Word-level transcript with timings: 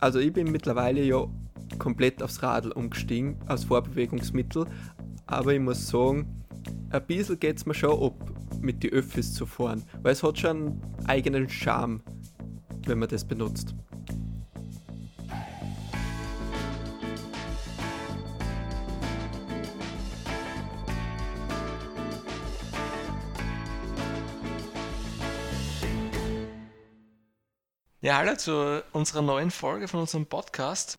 Also 0.00 0.18
ich 0.18 0.32
bin 0.32 0.50
mittlerweile 0.50 1.02
ja 1.02 1.26
komplett 1.78 2.22
aufs 2.22 2.42
Radl 2.42 2.72
umgestiegen, 2.72 3.36
als 3.46 3.64
Vorbewegungsmittel. 3.64 4.66
Aber 5.26 5.52
ich 5.52 5.60
muss 5.60 5.88
sagen, 5.88 6.44
ein 6.90 7.06
bisschen 7.06 7.38
geht 7.38 7.58
es 7.58 7.66
mir 7.66 7.74
schon 7.74 8.02
ab, 8.02 8.32
mit 8.60 8.82
den 8.82 8.92
Öffis 8.92 9.34
zu 9.34 9.46
fahren. 9.46 9.82
Weil 10.02 10.12
es 10.12 10.22
hat 10.22 10.38
schon 10.38 10.56
einen 10.56 10.82
eigenen 11.06 11.48
Charme, 11.48 12.00
wenn 12.86 12.98
man 12.98 13.08
das 13.08 13.24
benutzt. 13.24 13.74
Ja, 28.08 28.16
hallo 28.16 28.36
zu 28.36 28.82
unserer 28.94 29.20
neuen 29.20 29.50
Folge 29.50 29.86
von 29.86 30.00
unserem 30.00 30.24
Podcast. 30.24 30.98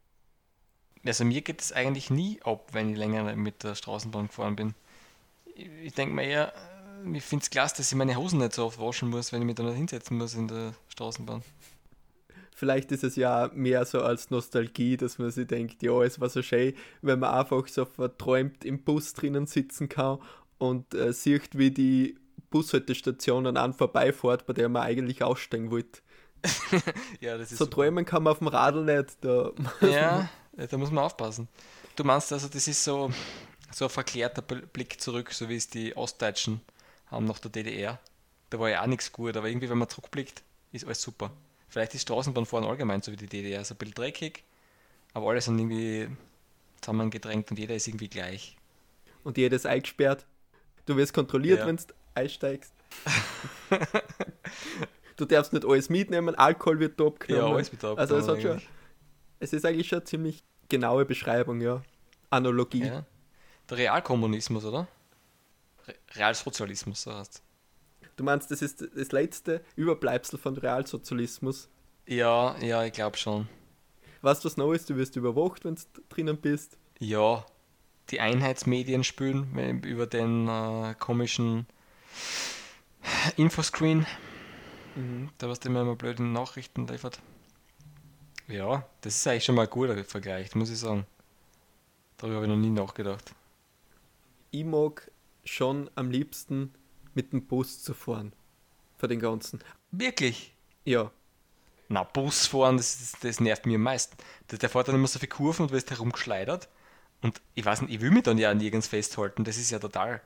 Also 1.03 1.25
mir 1.25 1.41
geht 1.41 1.59
es 1.59 1.73
eigentlich 1.73 2.11
nie 2.11 2.39
ab, 2.43 2.67
wenn 2.73 2.91
ich 2.91 2.99
länger 2.99 3.35
mit 3.35 3.63
der 3.63 3.73
Straßenbahn 3.73 4.27
gefahren 4.27 4.55
bin. 4.55 4.75
Ich 5.55 5.95
denke 5.95 6.13
mir 6.13 6.25
eher, 6.25 6.53
ich 7.11 7.23
finde 7.23 7.41
es 7.41 7.49
klasse, 7.49 7.77
dass 7.77 7.91
ich 7.91 7.97
meine 7.97 8.15
Hosen 8.15 8.37
nicht 8.37 8.53
so 8.53 8.63
oft 8.63 8.79
waschen 8.79 9.09
muss, 9.09 9.33
wenn 9.33 9.41
ich 9.41 9.47
mich 9.47 9.55
da 9.55 9.63
nicht 9.63 9.77
hinsetzen 9.77 10.19
muss 10.19 10.35
in 10.35 10.49
der 10.49 10.75
Straßenbahn. 10.89 11.41
Vielleicht 12.53 12.91
ist 12.91 13.03
es 13.03 13.15
ja 13.15 13.49
mehr 13.55 13.85
so 13.85 14.03
als 14.03 14.29
Nostalgie, 14.29 14.95
dass 14.95 15.17
man 15.17 15.31
sich 15.31 15.47
denkt, 15.47 15.81
ja, 15.81 16.03
es 16.03 16.19
war 16.19 16.29
so 16.29 16.43
schön, 16.43 16.75
wenn 17.01 17.17
man 17.17 17.33
einfach 17.33 17.67
so 17.69 17.85
verträumt 17.85 18.63
im 18.63 18.83
Bus 18.83 19.15
drinnen 19.15 19.47
sitzen 19.47 19.89
kann 19.89 20.19
und 20.59 20.93
äh, 20.93 21.11
sieht, 21.11 21.57
wie 21.57 21.71
die 21.71 22.19
Bushaltestation 22.51 23.57
an 23.57 23.73
vorbeifährt, 23.73 24.45
bei 24.45 24.53
der 24.53 24.69
man 24.69 24.83
eigentlich 24.83 25.23
aussteigen 25.23 25.71
wollte. 25.71 26.01
ja, 27.19 27.37
das 27.37 27.51
ist 27.51 27.57
so 27.57 27.65
super. 27.65 27.75
träumen 27.75 28.05
kann 28.05 28.23
man 28.23 28.31
auf 28.31 28.39
dem 28.39 28.47
Radl 28.47 28.83
nicht. 28.83 29.17
Da 29.21 29.51
ja, 29.81 30.29
da 30.55 30.77
muss 30.77 30.91
man 30.91 31.03
aufpassen. 31.03 31.47
Du 31.95 32.03
meinst 32.03 32.31
also, 32.31 32.47
das 32.47 32.67
ist 32.67 32.83
so, 32.83 33.11
so 33.71 33.85
ein 33.85 33.89
verklärter 33.89 34.41
Blick 34.41 35.01
zurück, 35.01 35.31
so 35.31 35.49
wie 35.49 35.55
es 35.55 35.69
die 35.69 35.95
Ostdeutschen 35.95 36.61
haben 37.07 37.25
nach 37.25 37.39
der 37.39 37.51
DDR. 37.51 37.99
Da 38.49 38.59
war 38.59 38.69
ja 38.69 38.81
auch 38.81 38.87
nichts 38.87 39.11
gut, 39.11 39.35
aber 39.37 39.47
irgendwie, 39.47 39.69
wenn 39.69 39.77
man 39.77 39.89
zurückblickt, 39.89 40.41
ist 40.71 40.85
alles 40.85 41.01
super. 41.01 41.31
Vielleicht 41.67 41.93
ist 41.93 42.03
Straßenbahnfahren 42.03 42.67
allgemein 42.67 43.01
so 43.01 43.11
wie 43.11 43.17
die 43.17 43.27
DDR, 43.27 43.63
so 43.63 43.75
ein 43.75 43.77
bisschen 43.77 43.95
dreckig, 43.95 44.43
aber 45.13 45.29
alle 45.29 45.41
sind 45.41 45.59
irgendwie 45.59 46.09
zusammengedrängt 46.81 47.51
und 47.51 47.59
jeder 47.59 47.75
ist 47.75 47.87
irgendwie 47.87 48.07
gleich. 48.07 48.57
Und 49.23 49.37
jeder 49.37 49.55
ist 49.55 49.65
eingesperrt. 49.65 50.25
Du 50.85 50.95
wirst 50.97 51.13
kontrolliert, 51.13 51.59
ja. 51.59 51.67
wenn 51.67 51.75
du 51.75 51.83
einsteigst. 52.15 52.73
du 55.19 55.25
darfst 55.25 55.53
nicht 55.53 55.65
alles 55.65 55.89
mitnehmen, 55.89 56.35
Alkohol 56.35 56.79
wird 56.79 56.99
da 56.99 57.07
abgenommen. 57.07 57.47
Ja, 57.47 57.53
alles 57.53 57.71
wird 57.71 57.83
da 57.83 57.93
Also 57.93 58.17
es 58.17 58.27
hat 58.27 58.41
schon, 58.41 58.61
es 59.39 59.53
ist 59.53 59.65
eigentlich 59.65 59.87
schon 59.87 59.99
eine 59.99 60.05
ziemlich 60.05 60.43
genaue 60.69 61.05
Beschreibung, 61.05 61.61
ja. 61.61 61.81
Analogie. 62.29 62.85
Ja. 62.85 63.05
Der 63.69 63.77
Realkommunismus, 63.77 64.65
oder? 64.65 64.87
Re 65.87 65.95
Realsozialismus, 66.15 67.03
so 67.03 67.13
heißt 67.13 67.43
Du 68.15 68.23
meinst, 68.23 68.51
das 68.51 68.61
ist 68.61 68.85
das 68.95 69.11
letzte 69.11 69.63
Überbleibsel 69.75 70.37
von 70.37 70.57
Realsozialismus? 70.57 71.69
Ja, 72.05 72.57
ja, 72.59 72.83
ich 72.83 72.91
glaube 72.91 73.17
schon. 73.17 73.47
Was 74.21 74.43
was 74.43 74.57
Neues, 74.57 74.85
du 74.85 74.97
wirst 74.97 75.15
überwacht, 75.15 75.63
wenn 75.63 75.75
du 75.75 75.81
drinnen 76.09 76.37
bist. 76.37 76.77
Ja, 76.99 77.45
die 78.09 78.19
Einheitsmedien 78.19 79.03
spülen 79.03 79.81
über 79.83 80.05
den 80.05 80.47
äh, 80.47 80.95
komischen 80.99 81.67
Infoscreen. 83.37 84.05
Mhm. 84.95 85.29
Da 85.37 85.49
was 85.49 85.59
immer 85.59 85.81
immer 85.81 85.95
blöde 85.95 86.23
Nachrichten 86.23 86.87
liefert. 86.87 87.19
Ja, 88.47 88.87
das 89.01 89.15
ist 89.15 89.27
eigentlich 89.27 89.45
schon 89.45 89.55
mal 89.55 89.63
ein 89.63 89.69
guter 89.69 90.03
Vergleich, 90.03 90.55
muss 90.55 90.71
ich 90.71 90.79
sagen. 90.79 91.05
Darüber 92.17 92.37
habe 92.37 92.45
ich 92.47 92.51
noch 92.51 92.57
nie 92.57 92.69
nachgedacht. 92.69 93.33
Ich 94.51 94.65
mag 94.65 95.11
schon 95.45 95.89
am 95.95 96.09
liebsten 96.09 96.73
mit 97.13 97.31
dem 97.31 97.45
Bus 97.45 97.83
zu 97.83 97.93
fahren. 97.93 98.33
Für 98.97 99.07
den 99.07 99.19
ganzen. 99.19 99.59
Wirklich? 99.91 100.53
Ja. 100.83 101.11
Na, 101.87 102.03
Bus 102.03 102.47
fahren, 102.47 102.77
das, 102.77 103.13
das 103.21 103.39
nervt 103.39 103.65
mir 103.65 103.75
am 103.75 103.83
meisten. 103.83 104.17
Der, 104.51 104.57
der 104.57 104.69
fährt 104.69 104.87
dann 104.87 104.95
immer 104.95 105.07
so 105.07 105.19
viele 105.19 105.29
Kurven 105.29 105.63
und 105.63 105.71
wirst 105.71 105.91
herumgeschleudert. 105.91 106.67
Und 107.21 107.41
ich 107.55 107.65
weiß 107.65 107.81
nicht, 107.81 107.93
ich 107.93 108.01
will 108.01 108.11
mich 108.11 108.23
dann 108.23 108.37
ja 108.37 108.53
nirgends 108.53 108.87
festhalten. 108.87 109.43
Das 109.43 109.57
ist 109.57 109.69
ja 109.69 109.79
total 109.79 110.21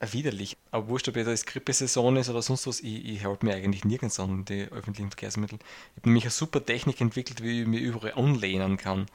widerlich. 0.00 0.56
Aber 0.74 0.88
wurscht, 0.88 1.06
ob 1.06 1.14
jetzt 1.14 1.46
Grippesaison 1.46 2.16
ist 2.16 2.28
oder 2.28 2.42
sonst 2.42 2.66
was, 2.66 2.80
ich, 2.80 3.04
ich 3.04 3.24
halte 3.24 3.46
mir 3.46 3.54
eigentlich 3.54 3.84
nirgends 3.84 4.18
an 4.18 4.44
die 4.44 4.64
öffentlichen 4.72 5.08
Verkehrsmittel. 5.08 5.60
Ich 5.60 5.98
habe 5.98 6.08
nämlich 6.08 6.24
eine 6.24 6.32
super 6.32 6.66
Technik 6.66 7.00
entwickelt, 7.00 7.44
wie 7.44 7.60
ich 7.60 7.66
mich 7.68 7.80
überall 7.80 8.14
anlehnen 8.14 8.76
kann. 8.76 9.06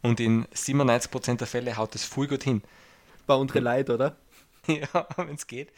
Und 0.00 0.20
in 0.20 0.46
97% 0.54 1.38
der 1.38 1.48
Fälle 1.48 1.76
haut 1.76 1.92
das 1.96 2.04
voll 2.04 2.28
gut 2.28 2.44
hin. 2.44 2.62
Bei 3.26 3.34
unseren 3.34 3.64
Leid, 3.64 3.90
oder? 3.90 4.14
ja, 4.68 5.08
wenn 5.16 5.34
es 5.34 5.48
geht. 5.48 5.70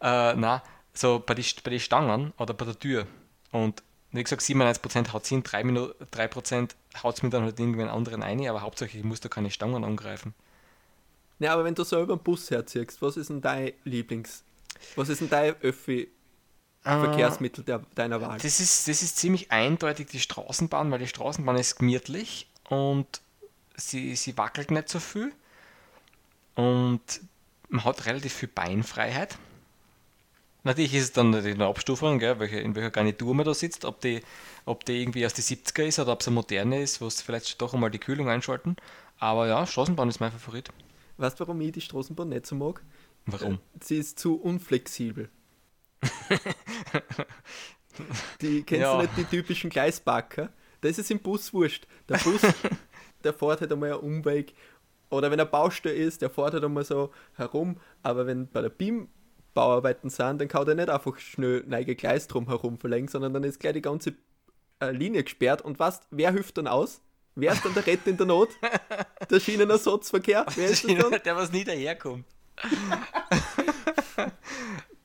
Äh, 0.00 0.34
na, 0.34 0.60
so 0.92 1.22
bei 1.24 1.34
den 1.34 1.44
bei 1.62 1.70
die 1.70 1.78
Stangen 1.78 2.32
oder 2.36 2.52
bei 2.52 2.64
der 2.64 2.76
Tür. 2.76 3.06
Und 3.52 3.84
wie 4.10 4.24
gesagt, 4.24 4.42
97% 4.42 5.12
haut 5.12 5.22
es 5.22 5.28
hin, 5.28 5.44
3%, 5.44 5.94
3 6.10 7.00
haut 7.04 7.14
es 7.14 7.22
mir 7.22 7.30
dann 7.30 7.44
halt 7.44 7.60
irgendwann 7.60 7.90
anderen 7.90 8.24
ein, 8.24 8.44
aber 8.48 8.62
hauptsächlich 8.62 9.02
ich 9.02 9.06
muss 9.06 9.20
da 9.20 9.28
keine 9.28 9.52
Stangen 9.52 9.84
angreifen. 9.84 10.34
Ja, 11.38 11.52
aber 11.52 11.62
wenn 11.62 11.76
du 11.76 11.84
selber 11.84 12.14
einen 12.14 12.22
Bus 12.24 12.50
herziehst, 12.50 13.00
was 13.00 13.16
ist 13.16 13.30
denn 13.30 13.40
dein 13.40 13.72
Lieblings... 13.84 14.42
Was 14.96 15.08
ist 15.08 15.20
denn 15.20 15.30
dein 15.30 15.54
Öffi... 15.62 16.08
Äh, 16.82 16.98
Verkehrsmittel 16.98 17.62
der, 17.62 17.82
deiner 17.94 18.20
Wahl? 18.22 18.38
Das 18.38 18.58
ist, 18.58 18.88
das 18.88 19.02
ist 19.02 19.18
ziemlich 19.18 19.52
eindeutig 19.52 20.08
die 20.08 20.20
Straßenbahn, 20.20 20.90
weil 20.90 20.98
die 20.98 21.08
Straßenbahn 21.08 21.56
ist 21.56 21.76
gemütlich 21.76 22.48
und 22.70 23.20
sie, 23.76 24.16
sie 24.16 24.36
wackelt 24.38 24.70
nicht 24.70 24.88
so 24.88 24.98
viel 24.98 25.32
und 26.54 27.00
man 27.68 27.84
hat 27.84 28.06
relativ 28.06 28.32
viel 28.32 28.48
Beinfreiheit. 28.48 29.36
Natürlich 30.62 30.94
ist 30.94 31.04
es 31.04 31.12
dann 31.12 31.34
eine 31.34 31.66
Abstufung, 31.66 32.18
gell, 32.18 32.38
welche, 32.38 32.60
in 32.60 32.74
welcher 32.74 32.90
Garnitur 32.90 33.34
man 33.34 33.46
da 33.46 33.54
sitzt, 33.54 33.86
ob 33.86 34.00
die, 34.00 34.20
ob 34.66 34.84
die 34.84 35.00
irgendwie 35.00 35.24
aus 35.24 35.32
den 35.32 35.44
70er 35.44 35.84
ist 35.84 35.98
oder 35.98 36.12
ob 36.12 36.20
es 36.20 36.28
eine 36.28 36.34
moderne 36.34 36.82
ist, 36.82 37.00
wo 37.00 37.06
es 37.06 37.22
vielleicht 37.22 37.60
doch 37.62 37.72
einmal 37.72 37.90
die 37.90 37.98
Kühlung 37.98 38.28
einschalten. 38.28 38.76
Aber 39.18 39.46
ja, 39.46 39.66
Straßenbahn 39.66 40.08
ist 40.08 40.20
mein 40.20 40.32
Favorit. 40.32 40.68
Weißt 41.16 41.40
du, 41.40 41.46
warum 41.46 41.60
ich 41.62 41.72
die 41.72 41.80
Straßenbahn 41.80 42.28
nicht 42.28 42.46
so 42.46 42.56
mag? 42.56 42.82
Warum? 43.26 43.58
Sie 43.82 43.96
ist 43.98 44.18
zu 44.18 44.40
unflexibel. 44.40 45.30
die 48.40 48.62
kennst 48.62 48.82
ja. 48.82 48.96
du 48.96 49.02
nicht 49.02 49.16
die 49.16 49.24
typischen 49.24 49.70
Gleisbacker? 49.70 50.50
Das 50.80 50.98
ist 50.98 51.10
im 51.10 51.20
Bus 51.20 51.52
wurscht. 51.52 51.86
Der 52.08 52.18
Bus, 52.18 52.40
der 53.24 53.34
fährt 53.34 53.60
halt 53.60 53.72
einmal 53.72 53.92
einen 53.92 54.00
Umweg. 54.00 54.54
Oder 55.10 55.30
wenn 55.30 55.38
er 55.38 55.46
Baustelle 55.46 55.94
ist, 55.94 56.22
der 56.22 56.30
fährt 56.30 56.54
halt 56.54 56.64
einmal 56.64 56.84
so 56.84 57.10
herum. 57.34 57.76
Aber 58.02 58.26
wenn 58.26 58.48
bei 58.48 58.62
der 58.62 58.70
BIM 58.70 59.08
Bauarbeiten 59.52 60.10
sind, 60.10 60.40
dann 60.40 60.48
kann 60.48 60.64
der 60.64 60.76
nicht 60.76 60.88
einfach 60.88 61.18
schnell 61.18 61.64
neige 61.66 61.96
Gleis 61.96 62.28
drum 62.28 62.46
herum 62.46 62.78
verlegen, 62.78 63.08
sondern 63.08 63.34
dann 63.34 63.44
ist 63.44 63.58
gleich 63.58 63.74
die 63.74 63.82
ganze 63.82 64.14
äh, 64.80 64.92
Linie 64.92 65.24
gesperrt. 65.24 65.62
Und 65.62 65.78
was? 65.78 66.00
Wer 66.10 66.32
hilft 66.32 66.58
dann 66.58 66.68
aus? 66.68 67.00
Wer 67.34 67.52
ist 67.52 67.64
dann 67.64 67.74
der 67.74 67.86
Retter 67.86 68.08
in 68.10 68.16
der 68.16 68.26
Not? 68.26 68.50
Der 69.28 69.40
Schienenersatzverkehr? 69.40 70.46
Wer 70.54 70.68
ist 70.68 70.84
das 70.84 70.94
dann? 71.10 71.20
Der, 71.24 71.36
was 71.36 71.52
nie 71.52 71.64
daherkommt. 71.64 72.24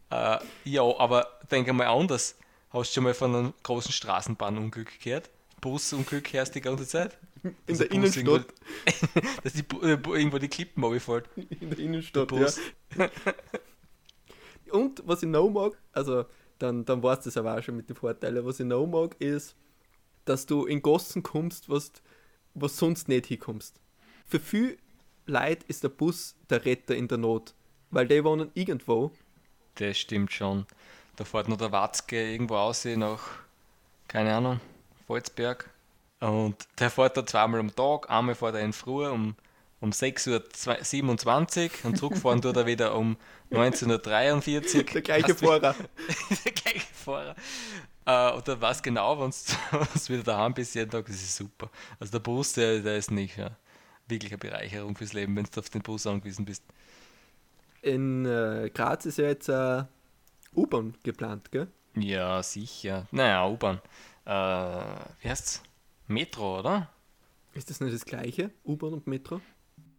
Äh, 0.10 0.38
ja, 0.64 0.82
aber 0.98 1.28
denke 1.52 1.74
mal 1.74 1.88
anders. 1.88 2.38
Hast 2.70 2.92
du 2.92 2.94
schon 2.96 3.04
mal 3.04 3.14
von 3.14 3.36
einem 3.36 3.54
großen 3.64 3.92
Straßenbahnunglück 3.92 5.00
gehört? 5.00 5.30
Busunglück 5.62 6.32
du 6.32 6.46
die 6.54 6.62
ganze 6.62 6.86
Zeit? 6.86 7.18
In 7.44 7.78
der 7.78 7.86
Bus 7.86 7.96
Innenstadt. 7.96 8.26
Irgendwo, 8.26 9.30
dass 9.44 9.54
die, 9.54 9.66
äh, 9.82 9.98
irgendwo 10.06 10.38
die 10.38 10.48
Klippen 10.48 10.84
runterfällt. 10.84 11.30
In 11.36 11.70
der 11.70 11.80
Innenstadt, 11.80 12.32
der 12.32 12.54
ja. 12.98 13.10
Und 14.72 15.04
was 15.06 15.24
ich 15.24 15.30
noch 15.30 15.50
mag, 15.50 15.78
also 15.94 16.26
dann, 16.58 16.86
dann 16.86 17.02
weißt 17.02 17.26
du 17.26 17.30
das 17.30 17.38
aber 17.38 17.58
auch 17.58 17.64
schon 17.64 17.78
mit 17.78 17.88
den 17.88 17.96
Vorteilen, 17.96 18.46
was 18.46 18.60
ich 18.60 18.66
noch 18.66 18.86
mag, 18.88 19.16
ist, 19.20 19.56
dass 20.26 20.46
du 20.46 20.66
in 20.66 20.82
Gossen 20.82 21.22
kommst, 21.24 21.70
was 21.70 21.92
was 22.56 22.78
sonst 22.78 23.08
nicht 23.08 23.28
hinkommst. 23.28 23.80
Für 24.26 24.40
viel 24.40 24.78
Leute 25.26 25.66
ist 25.68 25.84
der 25.84 25.90
Bus 25.90 26.36
der 26.50 26.66
Retter 26.66 26.96
in 26.96 27.08
der 27.08 27.18
Not, 27.18 27.54
weil 27.92 28.08
die 28.08 28.24
wohnen 28.24 28.52
irgendwo. 28.54 29.12
Das 29.76 29.98
stimmt 29.98 30.32
schon. 30.32 30.66
Da 31.16 31.24
fährt 31.24 31.48
noch 31.48 31.58
der 31.58 31.72
Watzke 31.72 32.32
irgendwo 32.32 32.56
aus 32.56 32.86
nach, 32.86 33.22
keine 34.08 34.36
Ahnung, 34.36 34.60
Volzberg. 35.08 35.70
Und 36.20 36.56
der 36.80 36.90
fährt 36.90 37.18
da 37.18 37.26
zweimal 37.26 37.60
am 37.60 37.76
Tag, 37.76 38.10
einmal 38.10 38.36
fährt 38.36 38.56
er 38.56 38.62
in 38.62 38.74
Früh 38.74 39.08
um, 39.08 39.36
um 39.80 39.92
6.27 39.92 41.64
Uhr 41.64 41.86
und 41.86 41.98
zurückfahren 41.98 42.42
tut 42.42 42.56
er 42.56 42.66
wieder 42.66 42.96
um 42.96 43.18
19.43 43.52 44.78
Uhr. 44.78 44.84
Der 44.84 45.02
gleiche 45.02 45.36
Fahrer. 45.36 45.76
der 46.46 46.52
gleiche 46.52 46.94
Fahrer. 46.94 47.36
Äh, 48.06 48.32
und 48.34 48.48
dann 48.48 48.62
weiß 48.62 48.84
genau, 48.84 49.20
wenn 49.20 49.32
du 49.32 50.10
wieder 50.14 50.24
daheim 50.24 50.54
bist 50.54 50.76
jeden 50.76 50.92
Tag, 50.92 51.06
das 51.06 51.16
ist 51.16 51.36
super. 51.36 51.70
Also 52.00 52.12
der 52.12 52.20
Bus, 52.20 52.54
der, 52.54 52.80
der 52.80 52.98
ist 52.98 53.12
nicht 53.12 53.38
ja, 53.38 53.52
wirklich 54.08 54.32
eine 54.32 54.38
Bereicherung 54.38 54.96
fürs 54.96 55.14
Leben, 55.14 55.36
wenn 55.36 55.46
du 55.46 55.60
auf 55.60 55.70
den 55.70 55.82
Bus 55.82 56.08
angewiesen 56.08 56.46
bist. 56.46 56.64
In 57.82 58.26
äh, 58.26 58.70
Graz 58.74 59.06
ist 59.06 59.18
ja 59.18 59.26
jetzt 59.26 59.50
äh, 59.50 59.84
U-Bahn 60.56 60.96
geplant, 61.04 61.52
gell? 61.52 61.68
Ja, 61.96 62.42
sicher. 62.44 63.08
Naja, 63.12 63.48
U-Bahn. 63.48 63.82
Äh, 64.26 64.32
wie 65.22 65.30
heißt's? 65.30 65.62
Metro, 66.08 66.60
oder? 66.60 66.90
Ist 67.54 67.70
das 67.70 67.80
nicht 67.80 67.94
das 67.94 68.06
gleiche, 68.06 68.52
U-Bahn 68.66 68.94
und 68.94 69.08
Metro? 69.08 69.42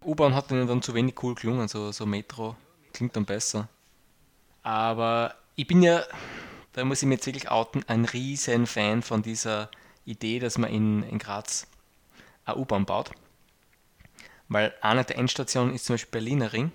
U-Bahn 0.05 0.35
hat 0.35 0.51
ihnen 0.51 0.67
dann 0.67 0.83
zu 0.83 0.95
wenig 0.95 1.23
cool 1.23 1.35
gelungen, 1.35 1.69
so, 1.69 1.91
so 1.91 2.07
Metro 2.07 2.57
klingt 2.93 3.17
dann 3.17 3.25
besser. 3.25 3.69
Aber 4.63 5.35
ich 5.55 5.67
bin 5.67 5.83
ja, 5.83 6.03
da 6.73 6.85
muss 6.85 7.03
ich 7.03 7.09
mir 7.09 7.15
jetzt 7.15 7.27
wirklich 7.27 7.51
outen, 7.51 7.85
ein 7.87 8.05
riesen 8.05 8.67
Fan 8.67 9.03
von 9.03 9.23
dieser 9.23 9.71
Idee, 10.05 10.39
dass 10.39 10.59
man 10.59 10.71
in, 10.71 11.03
in 11.05 11.19
Graz 11.19 11.67
eine 12.45 12.57
U-Bahn 12.59 12.85
baut. 12.85 13.11
Weil 14.49 14.75
eine 14.81 15.05
der 15.05 15.19
Endstationen 15.19 15.75
ist 15.75 15.87
zum 15.87 15.95
Beispiel 15.95 16.13
Berliner 16.13 16.53
Ring. 16.53 16.73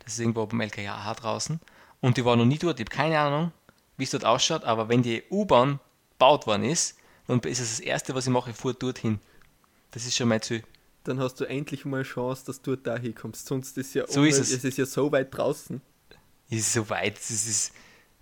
Das 0.00 0.14
ist 0.14 0.20
irgendwo 0.20 0.46
beim 0.46 0.60
LKH 0.60 1.14
draußen. 1.14 1.60
Und 2.00 2.16
die 2.16 2.24
war 2.24 2.36
noch 2.36 2.44
nie 2.44 2.58
dort. 2.58 2.80
Ich 2.80 2.86
habe 2.86 2.96
keine 2.96 3.18
Ahnung, 3.18 3.52
wie 3.96 4.04
es 4.04 4.10
dort 4.10 4.24
ausschaut, 4.24 4.64
aber 4.64 4.88
wenn 4.88 5.02
die 5.02 5.22
U-Bahn 5.30 5.80
gebaut 6.12 6.46
worden 6.46 6.64
ist, 6.64 6.96
dann 7.26 7.40
ist 7.40 7.60
es 7.60 7.76
das 7.76 7.80
Erste, 7.80 8.14
was 8.14 8.26
ich 8.26 8.32
mache, 8.32 8.50
ich 8.50 8.56
fahre 8.56 8.74
dorthin. 8.74 9.20
Das 9.90 10.04
ist 10.04 10.16
schon 10.16 10.28
mein 10.28 10.42
Ziel. 10.42 10.62
Dann 11.04 11.18
hast 11.18 11.40
du 11.40 11.44
endlich 11.44 11.84
mal 11.84 11.98
eine 11.98 12.04
Chance, 12.04 12.44
dass 12.46 12.60
du 12.60 12.76
da 12.76 12.96
hinkommst. 12.96 13.46
Sonst 13.46 13.78
ist 13.78 13.94
ja 13.94 14.06
so 14.06 14.24
ist 14.24 14.38
es. 14.38 14.50
es 14.50 14.64
ist 14.64 14.78
ja 14.78 14.86
so 14.86 15.10
weit 15.12 15.34
draußen. 15.34 15.80
Es 16.50 16.58
ist 16.58 16.72
so 16.72 16.88
weit, 16.90 17.18
es 17.18 17.30
ist, 17.30 17.72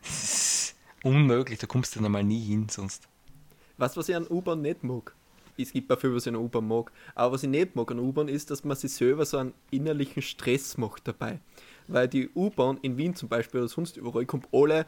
es 0.02 0.24
ist 0.24 0.74
unmöglich, 1.02 1.58
da 1.58 1.66
kommst 1.66 1.96
du 1.96 2.00
normal 2.00 2.24
nie 2.24 2.44
hin 2.44 2.68
sonst. 2.68 3.08
Was, 3.78 3.96
was 3.96 4.08
ich 4.08 4.16
an 4.16 4.26
U-Bahn 4.28 4.60
nicht 4.60 4.82
mag, 4.82 5.14
es 5.62 5.72
gibt 5.72 5.92
auch 5.92 5.98
viel, 5.98 6.14
was 6.14 6.26
ich 6.26 6.32
an 6.32 6.36
U-Bahn 6.36 6.66
mag, 6.66 6.92
aber 7.14 7.34
was 7.34 7.42
ich 7.42 7.48
nicht 7.48 7.74
mag 7.74 7.90
an 7.90 7.98
U-Bahn 7.98 8.28
ist, 8.28 8.50
dass 8.50 8.64
man 8.64 8.76
sich 8.76 8.92
selber 8.92 9.24
so 9.24 9.38
einen 9.38 9.54
innerlichen 9.70 10.22
Stress 10.22 10.78
macht 10.78 11.08
dabei. 11.08 11.40
Weil 11.88 12.08
die 12.08 12.28
U-Bahn 12.34 12.78
in 12.82 12.96
Wien 12.96 13.14
zum 13.14 13.28
Beispiel 13.28 13.60
oder 13.60 13.68
sonst 13.68 13.96
überall 13.96 14.26
kommt 14.26 14.48
alle 14.52 14.86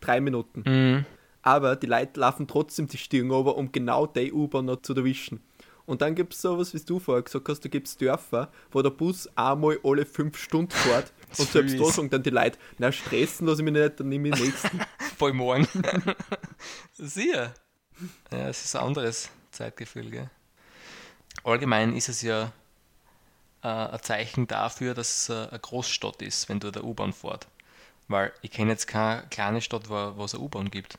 drei 0.00 0.20
Minuten. 0.20 0.62
Mhm. 0.64 1.04
Aber 1.42 1.76
die 1.76 1.86
Leute 1.86 2.20
laufen 2.20 2.46
trotzdem 2.46 2.86
die 2.86 2.98
Stirn 2.98 3.30
over, 3.30 3.56
um 3.56 3.72
genau 3.72 4.06
die 4.06 4.32
U-Bahn 4.32 4.66
noch 4.66 4.82
zu 4.82 4.94
erwischen. 4.94 5.40
Und 5.86 6.02
dann 6.02 6.14
gibt 6.14 6.34
es 6.34 6.42
sowas, 6.42 6.74
wie 6.74 6.80
du 6.80 6.98
vorher 6.98 7.22
gesagt 7.22 7.48
hast, 7.48 7.64
da 7.64 7.68
gibt 7.70 7.88
es 7.88 7.96
Dörfer, 7.96 8.50
wo 8.70 8.82
der 8.82 8.90
Bus 8.90 9.26
einmal 9.36 9.78
alle 9.82 10.04
fünf 10.04 10.36
Stunden 10.36 10.70
fährt. 10.70 11.12
und 11.38 11.50
selbst 11.50 11.80
da 11.80 11.84
sagen 11.86 12.10
dann 12.10 12.22
die 12.22 12.30
Leute, 12.30 12.58
na 12.76 12.92
stressen 12.92 13.46
lasse 13.46 13.62
ich 13.62 13.64
mich 13.64 13.72
nicht, 13.72 13.98
dann 13.98 14.08
nehme 14.10 14.28
ich 14.28 14.34
den 14.34 14.44
nächsten. 14.44 14.80
Voll 15.16 15.32
morgen. 15.32 15.66
Sicher. 16.92 17.54
Ja, 18.30 18.48
es 18.48 18.64
ist 18.64 18.76
anderes 18.76 19.30
Zeitgefühl, 19.58 20.10
gell? 20.10 20.30
Allgemein 21.42 21.94
ist 21.96 22.08
es 22.08 22.22
ja 22.22 22.52
äh, 23.62 23.68
ein 23.68 24.02
Zeichen 24.02 24.46
dafür, 24.46 24.94
dass 24.94 25.22
es 25.22 25.28
äh, 25.28 25.48
eine 25.48 25.58
Großstadt 25.58 26.22
ist, 26.22 26.48
wenn 26.48 26.60
du 26.60 26.70
der 26.70 26.84
U-Bahn 26.84 27.12
fährt. 27.12 27.48
Weil 28.06 28.32
ich 28.40 28.52
kenne 28.52 28.70
jetzt 28.70 28.86
keine 28.86 29.26
kleine 29.30 29.60
Stadt, 29.60 29.90
wo, 29.90 30.16
wo 30.16 30.24
es 30.24 30.34
eine 30.34 30.44
U-Bahn 30.44 30.70
gibt. 30.70 30.98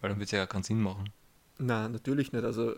Weil 0.00 0.10
dann 0.10 0.18
würde 0.18 0.24
es 0.24 0.30
ja 0.32 0.46
keinen 0.46 0.64
Sinn 0.64 0.82
machen. 0.82 1.12
Nein, 1.58 1.92
natürlich 1.92 2.32
nicht. 2.32 2.44
Also 2.44 2.74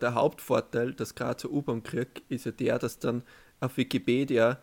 der 0.00 0.14
Hauptvorteil, 0.14 0.94
dass 0.94 1.16
gerade 1.16 1.36
zur 1.36 1.52
U-Bahn 1.52 1.82
kriegt, 1.82 2.22
ist 2.30 2.46
ja 2.46 2.52
der, 2.52 2.78
dass 2.78 3.00
dann 3.00 3.24
auf 3.60 3.76
Wikipedia 3.76 4.58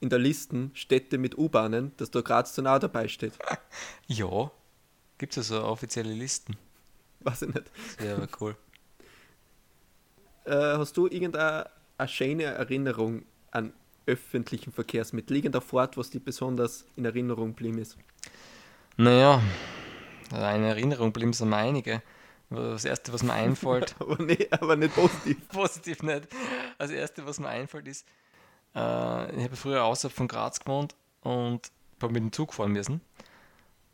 in 0.00 0.08
der 0.08 0.18
Listen 0.18 0.70
Städte 0.74 1.18
mit 1.18 1.36
U-Bahnen, 1.36 1.92
dass 1.98 2.10
da 2.10 2.22
Graz 2.22 2.54
dann 2.54 2.66
auch 2.66 2.78
dabei 2.78 3.06
steht. 3.06 3.34
ja, 4.06 4.50
gibt 5.18 5.36
es 5.36 5.52
also 5.52 5.64
offizielle 5.66 6.12
Listen. 6.12 6.56
Weiß 7.24 7.42
ich 7.42 7.54
nicht. 7.54 7.70
Ja, 8.04 8.26
cool. 8.40 8.56
Äh, 10.44 10.78
hast 10.78 10.96
du 10.96 11.06
irgendeine 11.06 11.70
eine 11.98 12.08
schöne 12.08 12.44
Erinnerung 12.44 13.24
an 13.50 13.72
öffentlichen 14.06 14.72
Verkehrsmittel? 14.72 15.34
Liegender 15.34 15.60
Fort, 15.60 15.96
was 15.96 16.10
dir 16.10 16.20
besonders 16.20 16.84
in 16.96 17.04
Erinnerung 17.04 17.50
geblieben 17.50 17.78
ist? 17.78 17.96
Naja, 18.96 19.40
eine 20.32 20.68
Erinnerung 20.68 21.12
blieben 21.12 21.30
es 21.30 21.40
mir 21.40 21.56
einige. 21.56 22.02
Das 22.50 22.84
erste, 22.84 23.12
was 23.12 23.22
mir 23.22 23.32
einfällt. 23.32 23.94
aber, 24.00 24.22
nee, 24.22 24.48
aber 24.50 24.76
nicht 24.76 24.94
positiv. 24.94 25.48
positiv 25.48 26.02
nicht. 26.02 26.28
Das 26.78 26.90
erste, 26.90 27.24
was 27.26 27.40
mir 27.40 27.48
einfällt, 27.48 27.88
ist, 27.88 28.06
äh, 28.74 29.36
ich 29.36 29.44
habe 29.44 29.56
früher 29.56 29.84
außerhalb 29.84 30.14
von 30.14 30.28
Graz 30.28 30.60
gewohnt 30.60 30.94
und 31.22 31.70
habe 32.02 32.12
mit 32.12 32.22
dem 32.22 32.32
Zug 32.32 32.52
fahren 32.52 32.72
müssen. 32.72 33.00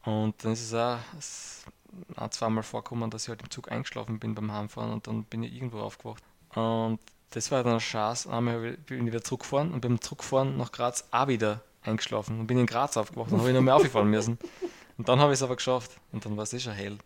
Und 0.04 0.42
dann 0.44 0.52
ist 0.52 0.62
es 0.62 0.74
auch 0.74 0.98
ein, 2.16 2.30
zweimal 2.30 2.62
vorgekommen, 2.62 3.10
dass 3.10 3.24
ich 3.24 3.28
halt 3.28 3.42
im 3.42 3.50
Zug 3.50 3.70
eingeschlafen 3.70 4.18
bin 4.18 4.34
beim 4.34 4.52
Heimfahren 4.52 4.92
und 4.92 5.06
dann 5.06 5.24
bin 5.24 5.42
ich 5.42 5.52
irgendwo 5.54 5.80
aufgewacht. 5.80 6.22
Und 6.54 6.98
das 7.30 7.50
war 7.50 7.62
dann 7.62 7.74
ein 7.74 7.80
Schatz. 7.80 8.26
Einmal 8.26 8.76
bin 8.86 9.00
ich 9.00 9.06
wieder 9.06 9.22
zurückgefahren 9.22 9.72
und 9.72 9.80
beim 9.80 10.00
Zurückfahren 10.00 10.56
nach 10.56 10.72
Graz 10.72 11.04
auch 11.10 11.28
wieder 11.28 11.62
eingeschlafen 11.82 12.40
und 12.40 12.46
bin 12.46 12.58
in 12.58 12.66
Graz 12.66 12.96
aufgewacht. 12.96 13.30
Dann 13.30 13.40
habe 13.40 13.50
ich 13.50 13.54
noch 13.54 13.62
mehr 13.62 13.76
aufgefahren 13.76 14.08
müssen. 14.08 14.38
Und 14.96 15.08
dann 15.08 15.20
habe 15.20 15.32
ich 15.32 15.38
es 15.38 15.42
aber 15.42 15.56
geschafft 15.56 15.92
und 16.12 16.24
dann 16.24 16.36
war 16.36 16.42
es 16.42 16.52
eh 16.52 16.58
schon 16.58 16.72
hell. 16.72 16.98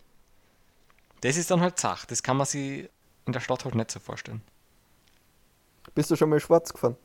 Das 1.20 1.37
ist 1.37 1.50
dann 1.50 1.61
halt 1.61 1.79
Zach. 1.79 2.06
Das 2.06 2.23
kann 2.23 2.37
man 2.37 2.46
sich 2.46 2.88
in 3.26 3.32
der 3.32 3.40
Stadt 3.40 3.64
halt 3.64 3.75
nicht 3.75 3.90
so 3.90 4.00
vorstellen. 4.00 4.43
Bist 5.94 6.11
du 6.11 6.17
schon 6.17 6.31
mal 6.31 6.40
schwarz 6.40 6.73
gefahren? 6.73 6.96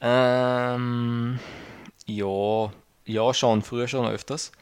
Ähm, 0.00 1.38
ja, 2.06 2.72
ja 3.04 3.34
schon, 3.34 3.62
früher 3.62 3.88
schon 3.88 4.06
öfters. 4.06 4.52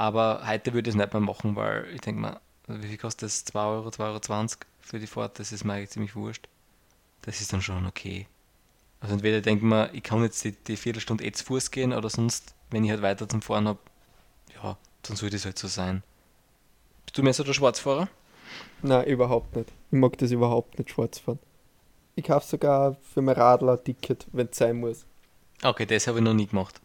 Aber 0.00 0.40
heute 0.46 0.72
würde 0.72 0.88
ich 0.88 0.96
es 0.96 0.98
nicht 0.98 1.12
mehr 1.12 1.20
machen, 1.20 1.56
weil 1.56 1.86
ich 1.92 2.00
denke 2.00 2.22
mal, 2.22 2.40
wie 2.68 2.88
viel 2.88 2.96
kostet 2.96 3.24
das? 3.24 3.44
2 3.44 3.62
Euro, 3.62 3.88
2,20 3.90 4.30
Euro 4.30 4.48
für 4.80 4.98
die 4.98 5.06
Fahrt? 5.06 5.38
Das 5.38 5.52
ist 5.52 5.62
mir 5.62 5.74
eigentlich 5.74 5.90
ziemlich 5.90 6.16
wurscht. 6.16 6.48
Das 7.20 7.42
ist 7.42 7.52
dann 7.52 7.60
schon 7.60 7.84
okay. 7.84 8.26
Also 9.00 9.12
entweder 9.12 9.42
denkt 9.42 9.62
man, 9.62 9.94
ich 9.94 10.02
kann 10.02 10.22
jetzt 10.22 10.42
die, 10.42 10.52
die 10.52 10.78
Viertelstunde 10.78 11.22
eh 11.22 11.32
zu 11.32 11.44
Fuß 11.44 11.70
gehen 11.70 11.92
oder 11.92 12.08
sonst, 12.08 12.54
wenn 12.70 12.82
ich 12.82 12.90
halt 12.90 13.02
weiter 13.02 13.28
zum 13.28 13.42
Fahren 13.42 13.68
habe, 13.68 13.78
ja, 14.54 14.78
dann 15.02 15.16
sollte 15.18 15.36
es 15.36 15.44
halt 15.44 15.58
so 15.58 15.68
sein. 15.68 16.02
Bist 17.04 17.18
du 17.18 17.22
mehr 17.22 17.34
so 17.34 17.44
der 17.44 17.52
Schwarzfahrer? 17.52 18.08
Nein, 18.80 19.06
überhaupt 19.06 19.54
nicht. 19.54 19.68
Ich 19.90 19.98
mag 19.98 20.16
das 20.16 20.30
überhaupt 20.30 20.78
nicht, 20.78 20.88
schwarz 20.88 21.18
fahren. 21.18 21.40
Ich 22.14 22.24
kaufe 22.24 22.46
sogar 22.46 22.96
für 23.12 23.20
mein 23.20 23.36
Radler 23.36 23.72
ein 23.72 23.84
Ticket, 23.84 24.26
wenn 24.32 24.48
es 24.50 24.56
sein 24.56 24.80
muss. 24.80 25.04
Okay, 25.62 25.84
das 25.84 26.06
habe 26.06 26.20
ich 26.20 26.24
noch 26.24 26.32
nie 26.32 26.46
gemacht. 26.46 26.80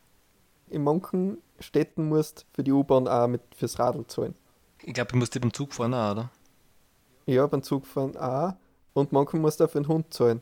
In 0.70 0.84
manchen 0.84 1.38
Städten 1.60 2.08
musst 2.08 2.42
du 2.42 2.46
für 2.56 2.64
die 2.64 2.72
U-Bahn 2.72 3.08
auch 3.08 3.28
mit 3.28 3.42
fürs 3.56 3.80
Radl 3.80 4.06
zahlen. 4.08 4.36
Ich 4.84 4.94
glaube, 4.94 5.12
ich 5.12 5.16
musste 5.16 5.40
beim 5.40 5.54
Zug 5.54 5.74
fahren 5.74 5.94
auch, 5.94 6.12
oder? 6.12 6.30
Ja, 7.26 7.48
beim 7.48 7.64
Zug 7.64 7.86
fahren 7.86 8.16
auch. 8.18 8.54
Und 8.94 9.12
manchen 9.12 9.42
musst 9.42 9.60
du 9.60 9.66
auch 9.66 9.70
für 9.70 9.80
den 9.80 9.88
Hund 9.88 10.14
zahlen. 10.14 10.42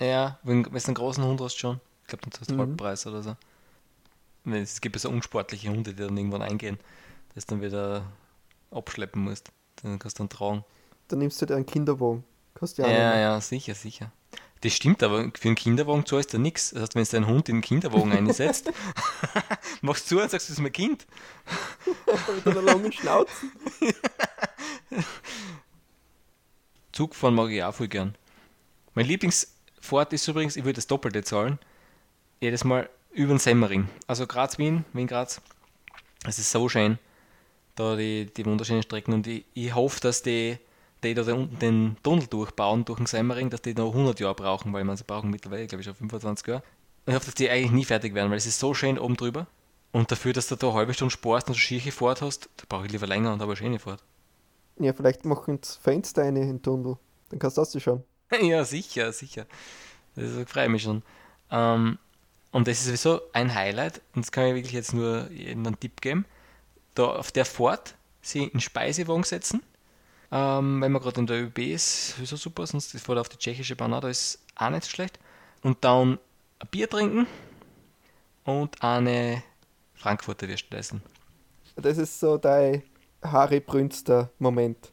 Ja, 0.00 0.38
wenn, 0.42 0.64
wenn 0.64 0.72
du 0.72 0.86
einen 0.86 0.94
großen 0.94 1.24
Hund 1.24 1.40
hast 1.40 1.56
schon. 1.56 1.80
Ich 2.02 2.08
glaube, 2.08 2.22
dann 2.22 2.32
zahlst 2.32 2.50
du 2.50 2.54
mhm. 2.54 2.60
Halbpreis 2.60 3.06
oder 3.06 3.22
so. 3.22 3.36
Es 4.44 4.80
gibt 4.80 4.96
ja 4.96 5.00
so 5.00 5.10
unsportliche 5.10 5.68
Hunde, 5.68 5.92
die 5.92 6.02
dann 6.02 6.16
irgendwann 6.16 6.42
eingehen, 6.42 6.78
dass 7.34 7.46
du 7.46 7.54
dann 7.54 7.62
wieder 7.62 8.04
abschleppen 8.70 9.22
musst. 9.22 9.50
Dann 9.82 9.98
kannst 9.98 10.18
du 10.18 10.22
dann 10.22 10.30
tragen. 10.30 10.64
Dann 11.08 11.18
nimmst 11.18 11.40
du 11.42 11.46
dir 11.46 11.56
einen 11.56 11.66
Kinderwagen. 11.66 12.24
Kannst 12.54 12.78
ja, 12.78 12.88
ja, 12.88 13.18
ja, 13.18 13.40
sicher, 13.40 13.74
sicher. 13.74 14.12
Das 14.62 14.74
stimmt, 14.74 15.02
aber 15.02 15.30
für 15.38 15.48
einen 15.48 15.54
Kinderwagen 15.54 16.04
zahlst 16.04 16.34
du 16.34 16.38
nichts. 16.38 16.70
Das 16.70 16.82
heißt, 16.82 16.94
wenn 16.94 17.04
du 17.04 17.10
deinen 17.10 17.26
Hund 17.26 17.48
in 17.48 17.56
den 17.56 17.62
Kinderwagen 17.62 18.12
einsetzt, 18.12 18.70
machst 19.80 20.10
du 20.10 20.16
zu 20.16 20.22
und 20.22 20.30
sagst, 20.30 20.48
das 20.48 20.56
ist 20.56 20.60
mein 20.60 20.72
Kind. 20.72 21.06
Mit 22.44 22.46
einer 22.46 22.62
langen 22.62 22.92
Schnauze. 22.92 23.46
Zugfahren 26.92 27.34
mag 27.34 27.50
ich 27.50 27.62
auch 27.62 27.74
voll 27.74 27.88
gern. 27.88 28.14
Mein 28.94 29.06
Lieblingsfahrt 29.06 30.12
ist 30.12 30.28
übrigens, 30.28 30.56
ich 30.56 30.64
würde 30.64 30.74
das 30.74 30.86
Doppelte 30.86 31.22
zahlen. 31.22 31.58
Jedes 32.40 32.64
Mal 32.64 32.90
über 33.12 33.32
den 33.32 33.38
Semmering. 33.38 33.88
Also 34.06 34.26
Graz-Wien, 34.26 34.84
Wien-Graz. 34.92 35.40
Es 36.26 36.38
ist 36.38 36.50
so 36.50 36.68
schön, 36.68 36.98
da 37.76 37.96
die, 37.96 38.26
die 38.26 38.44
wunderschönen 38.44 38.82
Strecken. 38.82 39.14
Und 39.14 39.26
ich, 39.26 39.46
ich 39.54 39.74
hoffe, 39.74 40.00
dass 40.00 40.22
die 40.22 40.58
die 41.02 41.14
da 41.14 41.22
unten 41.32 41.58
den 41.58 41.96
Tunnel 42.02 42.26
durchbauen 42.26 42.84
durch 42.84 42.98
den 42.98 43.06
Semmering, 43.06 43.50
dass 43.50 43.62
die 43.62 43.74
noch 43.74 43.92
100 43.92 44.20
Jahre 44.20 44.34
brauchen, 44.34 44.72
weil 44.72 44.84
man 44.84 44.96
sie 44.96 45.04
brauchen 45.04 45.30
mittlerweile, 45.30 45.66
glaube 45.66 45.80
ich, 45.80 45.86
schon 45.86 45.94
25 45.94 46.46
Jahre. 46.46 46.62
ich 47.06 47.14
hoffe, 47.14 47.26
dass 47.26 47.34
die 47.34 47.50
eigentlich 47.50 47.70
nie 47.70 47.84
fertig 47.84 48.14
werden, 48.14 48.30
weil 48.30 48.38
es 48.38 48.46
ist 48.46 48.58
so 48.58 48.74
schön 48.74 48.98
oben 48.98 49.16
drüber. 49.16 49.46
Und 49.92 50.12
dafür, 50.12 50.32
dass 50.32 50.48
du 50.48 50.56
da 50.56 50.68
eine 50.68 50.76
halbe 50.76 50.94
Stunde 50.94 51.10
sparst 51.10 51.48
und 51.48 51.54
so 51.54 51.60
schiere 51.60 51.90
Fahrt 51.90 52.22
hast, 52.22 52.48
da 52.56 52.64
brauche 52.68 52.86
ich 52.86 52.92
lieber 52.92 53.06
länger 53.06 53.32
und 53.32 53.42
aber 53.42 53.56
schöne 53.56 53.78
Fahrt. 53.78 54.02
Ja, 54.78 54.92
vielleicht 54.92 55.24
machen 55.24 55.60
das 55.60 55.76
Fenster 55.76 56.22
eine 56.22 56.42
in 56.42 56.48
den 56.48 56.62
Tunnel. 56.62 56.96
Dann 57.30 57.38
kannst 57.38 57.56
du 57.56 57.62
das 57.62 57.82
schauen. 57.82 58.04
ja, 58.40 58.64
sicher, 58.64 59.12
sicher. 59.12 59.46
Das 60.14 60.30
freue 60.46 60.64
ich 60.64 60.70
mich 60.70 60.82
schon. 60.82 61.02
Ähm, 61.50 61.98
und 62.52 62.68
das 62.68 62.78
ist 62.78 62.86
sowieso 62.86 63.20
ein 63.32 63.54
Highlight, 63.54 64.00
und 64.14 64.24
das 64.24 64.32
kann 64.32 64.46
ich 64.46 64.54
wirklich 64.54 64.72
jetzt 64.72 64.94
nur 64.94 65.30
jedem 65.30 65.66
einen 65.66 65.78
Tipp 65.78 66.00
geben. 66.00 66.24
Da 66.94 67.06
auf 67.06 67.32
der 67.32 67.44
Fahrt 67.44 67.94
sie 68.22 68.44
in 68.44 68.60
Speisewagen 68.60 69.24
setzen 69.24 69.62
ähm, 70.32 70.80
wenn 70.80 70.92
man 70.92 71.02
gerade 71.02 71.20
in 71.20 71.26
der 71.26 71.42
ÖB 71.42 71.58
ist, 71.58 72.18
ist 72.20 72.32
das 72.32 72.40
super, 72.40 72.66
sonst 72.66 72.94
ist 72.94 73.08
auf 73.08 73.28
die 73.28 73.36
tschechische 73.36 73.74
Bahn 73.74 73.90
da 73.90 74.08
ist 74.08 74.38
auch 74.54 74.70
nicht 74.70 74.86
schlecht. 74.86 75.18
Und 75.62 75.84
dann 75.84 76.18
ein 76.60 76.68
Bier 76.70 76.88
trinken 76.88 77.26
und 78.44 78.82
eine 78.82 79.42
Frankfurter 79.94 80.48
Würstel 80.48 80.78
essen. 80.78 81.02
Das 81.76 81.98
ist 81.98 82.18
so 82.20 82.36
dein 82.38 82.82
Harry 83.22 83.60
Brünster 83.60 84.30
Moment. 84.38 84.92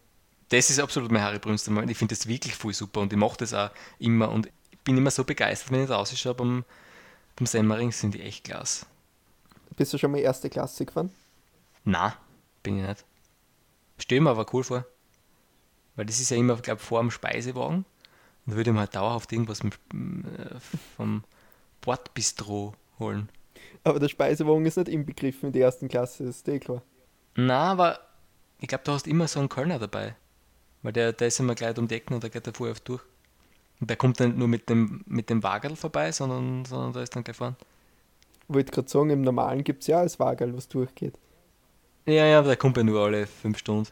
Das 0.49 0.69
ist 0.69 0.79
absolut 0.79 1.11
mein 1.11 1.21
Harry 1.21 1.39
Brünster 1.39 1.71
Moment. 1.71 1.91
Ich 1.91 1.97
finde 1.97 2.15
das 2.15 2.27
wirklich 2.27 2.55
voll 2.55 2.73
super 2.73 3.01
und 3.01 3.13
ich 3.13 3.19
mache 3.19 3.37
das 3.37 3.53
auch 3.53 3.69
immer 3.99 4.31
und 4.31 4.47
ich 4.71 4.79
bin 4.79 4.97
immer 4.97 5.11
so 5.11 5.23
begeistert, 5.23 5.71
wenn 5.71 5.83
ich 5.83 5.89
rausschaue 5.89 6.33
beim, 6.33 6.65
beim 7.35 7.45
Semmering, 7.45 7.91
sind 7.91 8.13
die 8.13 8.21
echt 8.21 8.45
klasse. 8.45 8.85
Bist 9.75 9.93
du 9.93 9.97
schon 9.97 10.11
mal 10.11 10.19
erste 10.19 10.49
Klasse 10.49 10.85
gefahren? 10.85 11.11
Na, 11.83 12.15
bin 12.63 12.79
ich 12.79 12.87
nicht. 12.87 13.05
Stell 13.99 14.21
mir 14.21 14.31
aber 14.31 14.45
cool 14.53 14.63
vor. 14.63 14.85
Weil 15.97 16.05
das 16.05 16.21
ist 16.21 16.29
ja 16.29 16.37
immer, 16.37 16.55
glaube 16.55 16.79
ich, 16.79 16.87
vor 16.87 17.01
dem 17.01 17.11
Speisewagen. 17.11 17.83
Und 18.45 18.55
würde 18.55 18.71
man 18.71 18.81
halt 18.81 18.95
dauerhaft 18.95 19.33
irgendwas 19.33 19.59
äh, 19.59 19.67
vom 20.95 21.25
Bordbistro 21.81 22.73
holen. 22.99 23.27
Aber 23.83 23.99
der 23.99 24.07
Speisewagen 24.07 24.65
ist 24.65 24.77
nicht 24.77 24.87
inbegriffen 24.87 25.47
in 25.47 25.53
der 25.53 25.63
ersten 25.63 25.89
Klasse, 25.89 26.25
das 26.25 26.37
ist 26.37 26.47
eh 26.47 26.59
klar. 26.59 26.81
Na, 27.35 27.71
aber 27.71 27.99
ich 28.59 28.67
glaube, 28.67 28.83
du 28.85 28.93
hast 28.93 29.07
immer 29.07 29.27
so 29.27 29.39
einen 29.39 29.49
Kölner 29.49 29.79
dabei. 29.79 30.15
Weil 30.81 30.93
der, 30.93 31.11
der 31.11 31.27
ist 31.27 31.39
immer 31.39 31.55
gleich 31.55 31.77
um 31.77 31.87
die 31.87 31.95
Ecken 31.95 32.13
und 32.13 32.23
da 32.23 32.29
geht 32.29 32.45
der 32.45 32.53
vorher 32.53 32.71
auf 32.71 32.79
durch. 32.79 33.01
Und 33.79 33.89
der 33.89 33.97
kommt 33.97 34.19
dann 34.19 34.29
nicht 34.29 34.39
nur 34.39 34.47
mit 34.47 34.69
dem, 34.69 35.03
mit 35.05 35.29
dem 35.29 35.43
Wagerl 35.43 35.75
vorbei, 35.75 36.11
sondern, 36.11 36.65
sondern 36.65 36.93
da 36.93 37.01
ist 37.01 37.15
dann 37.15 37.23
gleich 37.23 37.37
vorne. 37.37 37.55
Wollte 38.47 38.71
gerade 38.71 38.89
sagen, 38.89 39.09
im 39.09 39.21
Normalen 39.21 39.63
gibt 39.63 39.81
es 39.81 39.87
ja 39.87 40.03
das 40.03 40.19
Wagerl, 40.19 40.55
was 40.55 40.67
durchgeht. 40.67 41.19
Ja, 42.05 42.25
ja, 42.25 42.39
aber 42.39 42.47
der 42.47 42.57
kommt 42.57 42.77
ja 42.77 42.83
nur 42.83 43.03
alle 43.03 43.27
fünf 43.27 43.57
Stunden. 43.57 43.89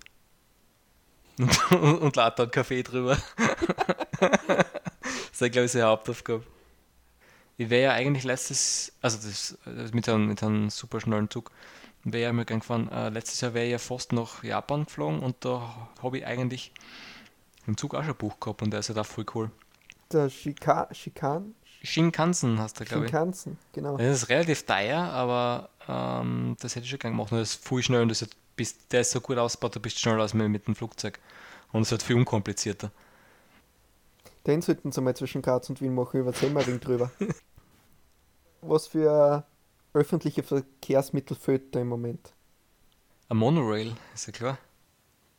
Und, 1.37 1.71
und, 1.71 1.97
und 1.99 2.15
lädt 2.15 2.39
dann 2.39 2.49
Kaffee 2.49 2.81
drüber. 2.81 3.17
das 4.19 5.41
ist, 5.41 5.51
glaube 5.51 5.65
ich, 5.65 5.71
seine 5.71 5.85
Hauptaufgabe. 5.87 6.43
Ich 7.57 7.69
wäre 7.69 7.83
ja 7.83 7.91
eigentlich 7.91 8.23
letztes, 8.23 8.93
also 9.01 9.17
das, 9.17 9.57
das 9.65 9.93
mit, 9.93 10.07
einem, 10.07 10.27
mit 10.27 10.41
einem 10.43 10.69
super 10.69 11.01
schnellen 11.01 11.29
Zug, 11.29 11.51
wäre 12.05 12.23
ja 12.23 12.33
mir 12.33 12.45
gern 12.45 12.59
gefahren. 12.59 12.89
Äh, 12.89 13.09
letztes 13.09 13.41
Jahr 13.41 13.53
wäre 13.53 13.65
ich 13.65 13.71
ja 13.71 13.77
fast 13.79 14.13
nach 14.13 14.43
Japan 14.43 14.85
geflogen 14.85 15.19
und 15.19 15.43
da 15.43 15.89
habe 16.01 16.19
ich 16.19 16.25
eigentlich 16.25 16.71
im 17.67 17.77
Zug 17.77 17.95
auch 17.95 18.03
schon 18.03 18.11
ein 18.11 18.17
Buch 18.17 18.39
gehabt 18.39 18.61
und 18.61 18.71
der 18.71 18.79
ist 18.79 18.89
ja 18.89 18.95
halt 18.95 19.05
auch 19.05 19.09
voll 19.09 19.25
cool. 19.33 19.51
Der 20.11 20.29
Shika, 20.29 20.87
Shikan? 20.91 21.55
Shinkansen 21.81 22.59
hast 22.59 22.79
du, 22.79 22.85
glaube 22.85 23.05
ich. 23.05 23.11
Shinkansen, 23.11 23.57
genau. 23.73 23.97
Das 23.97 24.23
ist 24.23 24.29
relativ 24.29 24.65
teuer, 24.65 24.99
aber 24.99 25.69
ähm, 25.87 26.55
das 26.59 26.75
hätte 26.75 26.85
ich 26.85 26.89
schon 26.89 26.99
gern 26.99 27.13
gemacht. 27.13 27.31
Und 27.31 27.39
das 27.39 27.55
ist 27.55 27.67
viel 27.67 27.83
schneller 27.83 28.03
und 28.03 28.09
das 28.09 28.21
ist, 28.21 28.35
bist, 28.55 28.91
der 28.91 29.01
ist 29.01 29.11
so 29.11 29.21
gut 29.21 29.37
ausgebaut, 29.37 29.75
du 29.75 29.79
bist 29.79 29.99
schneller 29.99 30.21
als 30.21 30.33
mit 30.33 30.67
dem 30.67 30.75
Flugzeug. 30.75 31.19
Und 31.71 31.83
es 31.83 31.91
wird 31.91 32.03
viel 32.03 32.15
unkomplizierter. 32.15 32.91
Den 34.47 34.61
sollten 34.61 34.91
sie 34.91 35.01
mal 35.01 35.15
zwischen 35.15 35.41
Graz 35.41 35.69
und 35.69 35.81
Wien 35.81 35.95
machen, 35.95 36.19
über 36.19 36.31
Semmering 36.33 36.79
drüber. 36.79 37.11
Was 38.61 38.87
für 38.87 39.45
öffentliche 39.93 40.43
Verkehrsmittel 40.43 41.35
fehlt 41.35 41.75
da 41.75 41.81
im 41.81 41.87
Moment? 41.87 42.33
Ein 43.29 43.37
Monorail, 43.37 43.95
ist 44.13 44.27
ja 44.27 44.33
klar. 44.33 44.57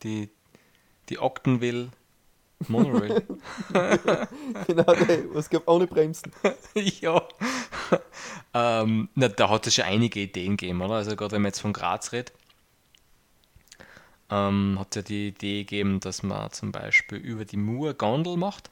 Die, 0.02 0.30
die 1.08 1.18
Octenville 1.18 1.90
Monorail. 2.68 3.22
genau, 4.66 4.86
was 5.32 5.50
gab 5.50 5.68
ohne 5.68 5.86
Bremsen. 5.86 6.32
ja. 6.74 7.22
ähm, 8.54 9.08
na, 9.14 9.28
da 9.28 9.50
hat 9.50 9.66
es 9.66 9.74
schon 9.74 9.84
einige 9.84 10.20
Ideen 10.20 10.56
gegeben, 10.56 10.80
oder? 10.80 10.94
Also 10.94 11.14
gerade 11.16 11.32
wenn 11.32 11.42
man 11.42 11.50
jetzt 11.50 11.60
von 11.60 11.72
Graz 11.72 12.12
redet, 12.12 12.32
ähm, 14.30 14.76
hat 14.78 14.88
es 14.90 14.96
ja 14.96 15.02
die 15.02 15.28
Idee 15.28 15.64
gegeben, 15.64 16.00
dass 16.00 16.22
man 16.22 16.50
zum 16.52 16.72
Beispiel 16.72 17.18
über 17.18 17.44
die 17.44 17.56
Mur 17.56 17.94
Gondel 17.94 18.36
macht, 18.36 18.70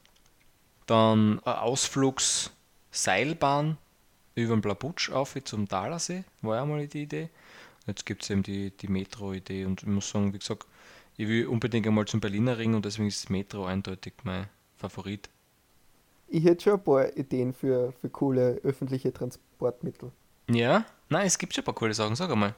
dann 0.86 1.40
eine 1.44 1.60
Ausflugsseilbahn 1.60 3.78
über 4.34 4.56
den 4.56 4.60
Blabutsch 4.60 5.10
auf 5.10 5.36
zum 5.44 5.68
Talersee, 5.68 6.24
war 6.42 6.56
ja 6.56 6.66
mal 6.66 6.86
die 6.86 7.02
Idee. 7.02 7.28
Jetzt 7.86 8.06
gibt 8.06 8.22
es 8.22 8.30
eben 8.30 8.42
die, 8.42 8.70
die 8.70 8.88
Metro-Idee 8.88 9.66
und 9.66 9.82
ich 9.82 9.88
muss 9.88 10.08
sagen, 10.10 10.32
wie 10.32 10.38
gesagt, 10.38 10.66
ich 11.16 11.28
will 11.28 11.46
unbedingt 11.46 11.86
einmal 11.86 12.06
zum 12.06 12.20
Berliner 12.20 12.58
Ring 12.58 12.74
und 12.74 12.84
deswegen 12.84 13.08
ist 13.08 13.22
das 13.22 13.30
Metro 13.30 13.66
eindeutig 13.66 14.14
mein 14.24 14.48
Favorit. 14.76 15.28
Ich 16.28 16.44
hätte 16.44 16.64
schon 16.64 16.74
ein 16.74 16.82
paar 16.82 17.16
Ideen 17.16 17.52
für, 17.52 17.92
für 18.00 18.08
coole 18.08 18.60
öffentliche 18.64 19.12
Transportmittel. 19.12 20.10
Ja? 20.48 20.84
Nein, 21.08 21.26
es 21.26 21.38
gibt 21.38 21.54
schon 21.54 21.62
ein 21.62 21.66
paar 21.66 21.74
coole 21.74 21.94
Sachen, 21.94 22.16
sag 22.16 22.30
einmal. 22.30 22.54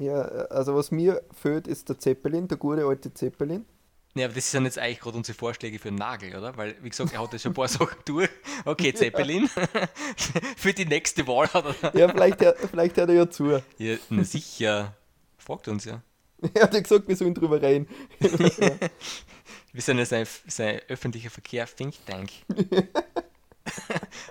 Ja, 0.00 0.22
also 0.22 0.74
was 0.74 0.90
mir 0.90 1.22
fehlt, 1.30 1.68
ist 1.68 1.90
der 1.90 1.98
Zeppelin, 1.98 2.48
der 2.48 2.56
gute 2.56 2.86
alte 2.86 3.12
Zeppelin. 3.12 3.66
Ja, 4.14 4.24
aber 4.24 4.34
das 4.34 4.50
sind 4.50 4.64
jetzt 4.64 4.78
eigentlich 4.78 5.00
gerade 5.00 5.18
unsere 5.18 5.36
Vorschläge 5.36 5.78
für 5.78 5.90
den 5.90 5.96
Nagel, 5.96 6.34
oder? 6.34 6.56
Weil, 6.56 6.74
wie 6.80 6.88
gesagt, 6.88 7.12
er 7.12 7.22
hat 7.22 7.32
jetzt 7.32 7.42
schon 7.42 7.52
ein 7.52 7.54
paar 7.54 7.68
Sachen 7.68 7.98
durch. 8.06 8.30
Okay, 8.64 8.94
Zeppelin. 8.94 9.46
für 10.56 10.72
die 10.72 10.86
nächste 10.86 11.26
Wahl 11.26 11.52
hat 11.52 11.64
er. 11.82 11.96
Ja, 11.96 12.08
vielleicht, 12.08 12.42
vielleicht 12.70 12.96
hört 12.96 13.10
er 13.10 13.14
ja 13.14 13.30
zu. 13.30 13.60
Ja, 13.76 13.96
na 14.08 14.24
sicher. 14.24 14.96
Fragt 15.36 15.68
uns 15.68 15.84
ja. 15.84 16.02
Er 16.54 16.62
hat 16.62 16.72
ja 16.72 16.80
gesagt, 16.80 17.06
wir 17.06 17.16
sollen 17.16 17.34
drüber 17.34 17.60
reden. 17.60 17.86
wir 18.18 19.82
sind 19.82 19.98
ja 19.98 20.06
sein, 20.06 20.26
sein 20.46 20.80
öffentlicher 20.88 21.28
Verkehr 21.28 21.66
Think 21.66 21.94
Tank. 22.06 22.30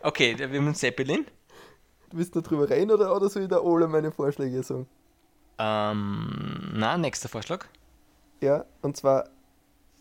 okay, 0.02 0.36
wir 0.36 0.60
haben 0.60 0.74
Zeppelin. 0.74 1.28
Du 2.10 2.18
willst 2.18 2.34
noch 2.34 2.42
drüber 2.42 2.68
reden 2.68 2.90
oder, 2.90 3.16
oder 3.16 3.30
soll 3.30 3.44
ich 3.44 3.50
da 3.50 3.62
alle 3.62 3.88
meine 3.88 4.12
Vorschläge 4.12 4.64
sagen? 4.64 4.88
Ähm, 5.60 6.72
na, 6.74 6.98
nächster 6.98 7.28
Vorschlag. 7.28 7.66
Ja, 8.42 8.66
und 8.82 8.96
zwar 8.96 9.30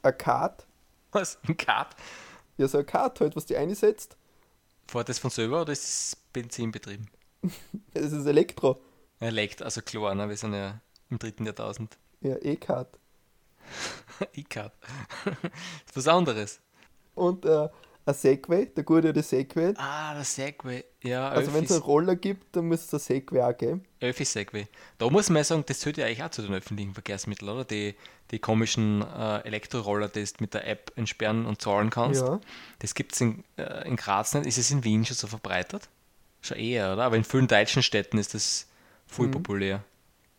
ein 0.02 0.16
Kart. 0.16 0.66
Was? 1.10 1.38
Ein 1.46 1.56
Kart? 1.56 1.96
Ja, 2.56 2.68
so 2.68 2.78
ein 2.78 2.86
Kart 2.86 3.20
halt, 3.20 3.34
was 3.34 3.46
die 3.46 3.56
einsetzt. 3.56 4.16
Fährt 4.86 5.08
das 5.08 5.18
von 5.18 5.30
selber 5.30 5.62
oder 5.62 5.72
ist 5.72 5.84
es 5.84 6.16
benzinbetrieben? 6.32 7.08
Es 7.94 8.12
ist 8.12 8.26
Elektro. 8.26 8.80
Elektro, 9.20 9.64
also 9.64 9.82
klar, 9.82 10.14
ne? 10.14 10.28
wir 10.28 10.36
sind 10.36 10.54
ja 10.54 10.80
im 11.10 11.18
dritten 11.18 11.44
Jahrtausend. 11.44 11.98
Ja, 12.20 12.36
E-Card. 12.40 12.98
E-Card. 14.34 14.72
was 15.94 16.08
anderes. 16.08 16.60
Und 17.14 17.44
äh, 17.44 17.68
ein 18.08 18.14
Segway, 18.14 18.66
der 18.66 18.84
gute 18.84 19.08
alte 19.08 19.22
Segway. 19.22 19.74
Ah, 19.76 20.14
der 20.14 20.24
Segway, 20.24 20.84
ja. 21.02 21.28
Also 21.28 21.52
wenn 21.52 21.64
es 21.64 21.72
einen 21.72 21.82
Roller 21.82 22.16
gibt, 22.16 22.56
dann 22.56 22.66
muss 22.66 22.80
es 22.80 22.86
der 22.88 22.98
Segway 22.98 23.42
auch 23.42 23.56
geben. 23.56 23.84
Öffis 24.00 24.32
Segway. 24.32 24.66
Da 24.96 25.10
muss 25.10 25.28
man 25.28 25.44
sagen, 25.44 25.62
das 25.66 25.80
zählt 25.80 25.98
ja 25.98 26.06
eigentlich 26.06 26.22
auch 26.22 26.30
zu 26.30 26.42
den 26.42 26.54
öffentlichen 26.54 26.94
Verkehrsmitteln, 26.94 27.50
oder? 27.50 27.64
Die, 27.64 27.94
die 28.30 28.38
komischen 28.38 29.02
äh, 29.02 29.40
Elektroroller, 29.40 30.08
die 30.08 30.24
du 30.24 30.30
mit 30.40 30.54
der 30.54 30.66
App 30.66 30.92
entsperren 30.96 31.44
und 31.44 31.60
zahlen 31.60 31.90
kannst. 31.90 32.22
Ja. 32.22 32.40
Das 32.78 32.94
gibt 32.94 33.12
es 33.12 33.20
in, 33.20 33.44
äh, 33.56 33.86
in 33.86 33.96
Graz 33.96 34.34
nicht. 34.34 34.46
Ist 34.46 34.58
es 34.58 34.70
in 34.70 34.84
Wien 34.84 35.04
schon 35.04 35.16
so 35.16 35.26
verbreitet? 35.26 35.88
Schon 36.40 36.56
eher, 36.56 36.94
oder? 36.94 37.04
Aber 37.04 37.16
in 37.16 37.24
vielen 37.24 37.46
deutschen 37.46 37.82
Städten 37.82 38.16
ist 38.16 38.32
das 38.34 38.68
voll 39.06 39.26
mhm. 39.26 39.32
populär. 39.32 39.84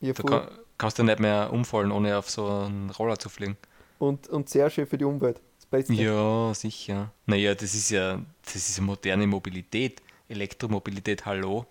Ja, 0.01 0.13
voll. 0.15 0.31
Da 0.31 0.39
kann, 0.39 0.57
kannst 0.77 0.97
du 0.97 1.03
nicht 1.03 1.19
mehr 1.19 1.53
umfallen, 1.53 1.91
ohne 1.91 2.17
auf 2.17 2.29
so 2.29 2.47
einen 2.47 2.89
Roller 2.89 3.19
zu 3.19 3.29
fliegen. 3.29 3.57
Und, 3.99 4.27
und 4.27 4.49
sehr 4.49 4.69
schön 4.69 4.87
für 4.87 4.97
die 4.97 5.05
Umwelt. 5.05 5.41
Ja, 5.71 6.53
sicher. 6.53 7.11
Naja, 7.25 7.53
das 7.53 7.75
ist 7.75 7.91
ja, 7.91 8.21
das 8.43 8.55
ist 8.55 8.81
moderne 8.81 9.27
Mobilität. 9.27 10.01
Elektromobilität, 10.27 11.25
hallo. 11.25 11.65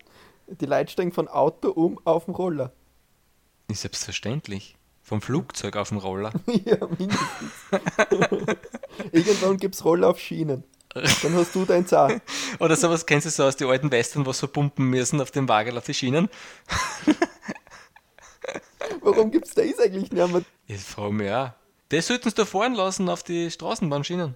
Die 0.47 0.65
Leute 0.65 0.91
steigen 0.91 1.11
von 1.11 1.27
Auto 1.27 1.69
um 1.71 1.99
auf 2.05 2.25
den 2.25 2.33
Roller. 2.33 2.71
Ist 3.67 3.81
selbstverständlich. 3.81 4.75
Vom 5.03 5.21
Flugzeug 5.21 5.75
auf 5.75 5.89
den 5.89 5.97
Roller. 5.97 6.31
ja, 6.65 6.77
mindestens. 6.97 7.51
Irgendwann 9.11 9.57
gibt 9.57 9.75
es 9.75 9.83
Roller 9.83 10.09
auf 10.09 10.19
Schienen. 10.19 10.63
Dann 10.93 11.33
hast 11.35 11.53
du 11.53 11.65
dein 11.65 11.85
Zahn. 11.85 12.21
Oder 12.59 12.75
sowas 12.75 13.05
kennst 13.05 13.25
du 13.25 13.29
so 13.29 13.43
aus 13.43 13.55
den 13.55 13.67
alten 13.67 13.91
Western, 13.91 14.25
was 14.25 14.39
so 14.39 14.47
pumpen 14.47 14.85
müssen 14.85 15.21
auf 15.21 15.31
dem 15.31 15.47
Wagen 15.47 15.77
auf 15.77 15.85
die 15.85 15.93
Schienen. 15.93 16.29
Warum 19.01 19.29
gibt 19.29 19.47
es 19.47 19.53
das 19.53 19.79
eigentlich 19.79 20.11
nicht 20.11 20.31
mehr? 20.31 20.41
Ich 20.67 20.81
frage 20.81 21.13
mich 21.13 21.31
auch. 21.31 21.51
Das 21.89 22.07
sollten 22.07 22.29
sie 22.29 22.35
da 22.35 22.45
fahren 22.45 22.75
lassen 22.75 23.09
auf 23.09 23.23
die 23.23 23.49
Straßenbahnschienen. 23.49 24.35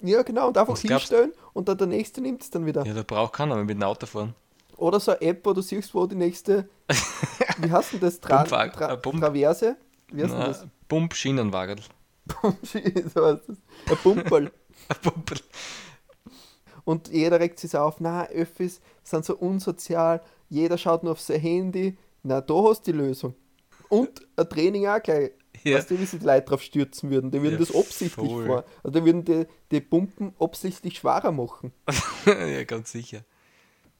Ja, 0.00 0.22
genau, 0.22 0.48
und 0.48 0.58
einfach 0.58 0.74
Was 0.74 0.80
hinstellen 0.80 1.30
glaubst? 1.32 1.56
und 1.56 1.68
dann 1.68 1.78
der 1.78 1.86
nächste 1.86 2.20
nimmt 2.20 2.42
es 2.42 2.50
dann 2.50 2.66
wieder. 2.66 2.84
Ja, 2.84 2.92
da 2.92 3.04
braucht 3.04 3.34
keiner 3.34 3.54
mehr 3.54 3.64
mit 3.64 3.76
dem 3.76 3.82
Auto 3.84 4.06
fahren. 4.06 4.34
Oder 4.76 4.98
so 4.98 5.12
eine 5.12 5.20
App, 5.20 5.46
wo 5.46 5.52
du 5.52 5.62
siehst, 5.62 5.94
wo 5.94 6.06
die 6.06 6.16
nächste. 6.16 6.68
Wie 7.58 7.70
heißt 7.70 7.92
denn 7.92 8.00
das? 8.00 8.20
Tra 8.20 8.42
Tra 8.42 8.66
Tra 8.66 8.96
Traverse? 8.96 9.76
Wie 10.08 10.22
heißt 10.24 10.32
denn 10.32 10.40
das? 10.40 10.66
Pump-Schienenwagen. 10.88 11.80
Pump-Schienen, 12.26 13.10
so 13.14 13.26
heißt 13.26 13.42
das. 13.46 13.56
Ein 13.88 13.96
Pumperl. 13.98 14.50
ein 14.88 14.96
Pumperl. 15.02 15.38
Und 16.84 17.08
jeder 17.08 17.38
regt 17.38 17.60
sich 17.60 17.76
auf, 17.76 18.00
na, 18.00 18.26
Öffis 18.26 18.80
sind 19.04 19.24
so 19.24 19.36
unsozial, 19.36 20.20
jeder 20.48 20.76
schaut 20.76 21.04
nur 21.04 21.12
auf 21.12 21.20
sein 21.20 21.40
Handy. 21.40 21.96
Na, 22.24 22.40
da 22.40 22.54
hast 22.64 22.86
du 22.88 22.92
die 22.92 22.98
Lösung. 22.98 23.36
Und 23.88 24.26
ein 24.36 24.48
Training 24.48 24.88
auch 24.88 25.00
gleich 25.00 25.30
ja. 25.64 25.78
Weißt 25.78 25.90
du, 25.90 25.98
wie 25.98 26.04
sich 26.04 26.20
die 26.20 26.26
Leute 26.26 26.46
drauf 26.46 26.62
stürzen 26.62 27.10
würden? 27.10 27.30
Die 27.30 27.42
würden 27.42 27.54
ja, 27.54 27.58
das 27.58 27.74
absichtlich 27.74 28.30
vor. 28.30 28.64
Also 28.82 28.98
die 28.98 29.04
würden 29.04 29.24
die, 29.24 29.46
die 29.70 29.80
Pumpen 29.80 30.34
absichtlich 30.38 30.98
schwerer 30.98 31.32
machen. 31.32 31.72
ja, 32.26 32.64
ganz 32.64 32.92
sicher. 32.92 33.24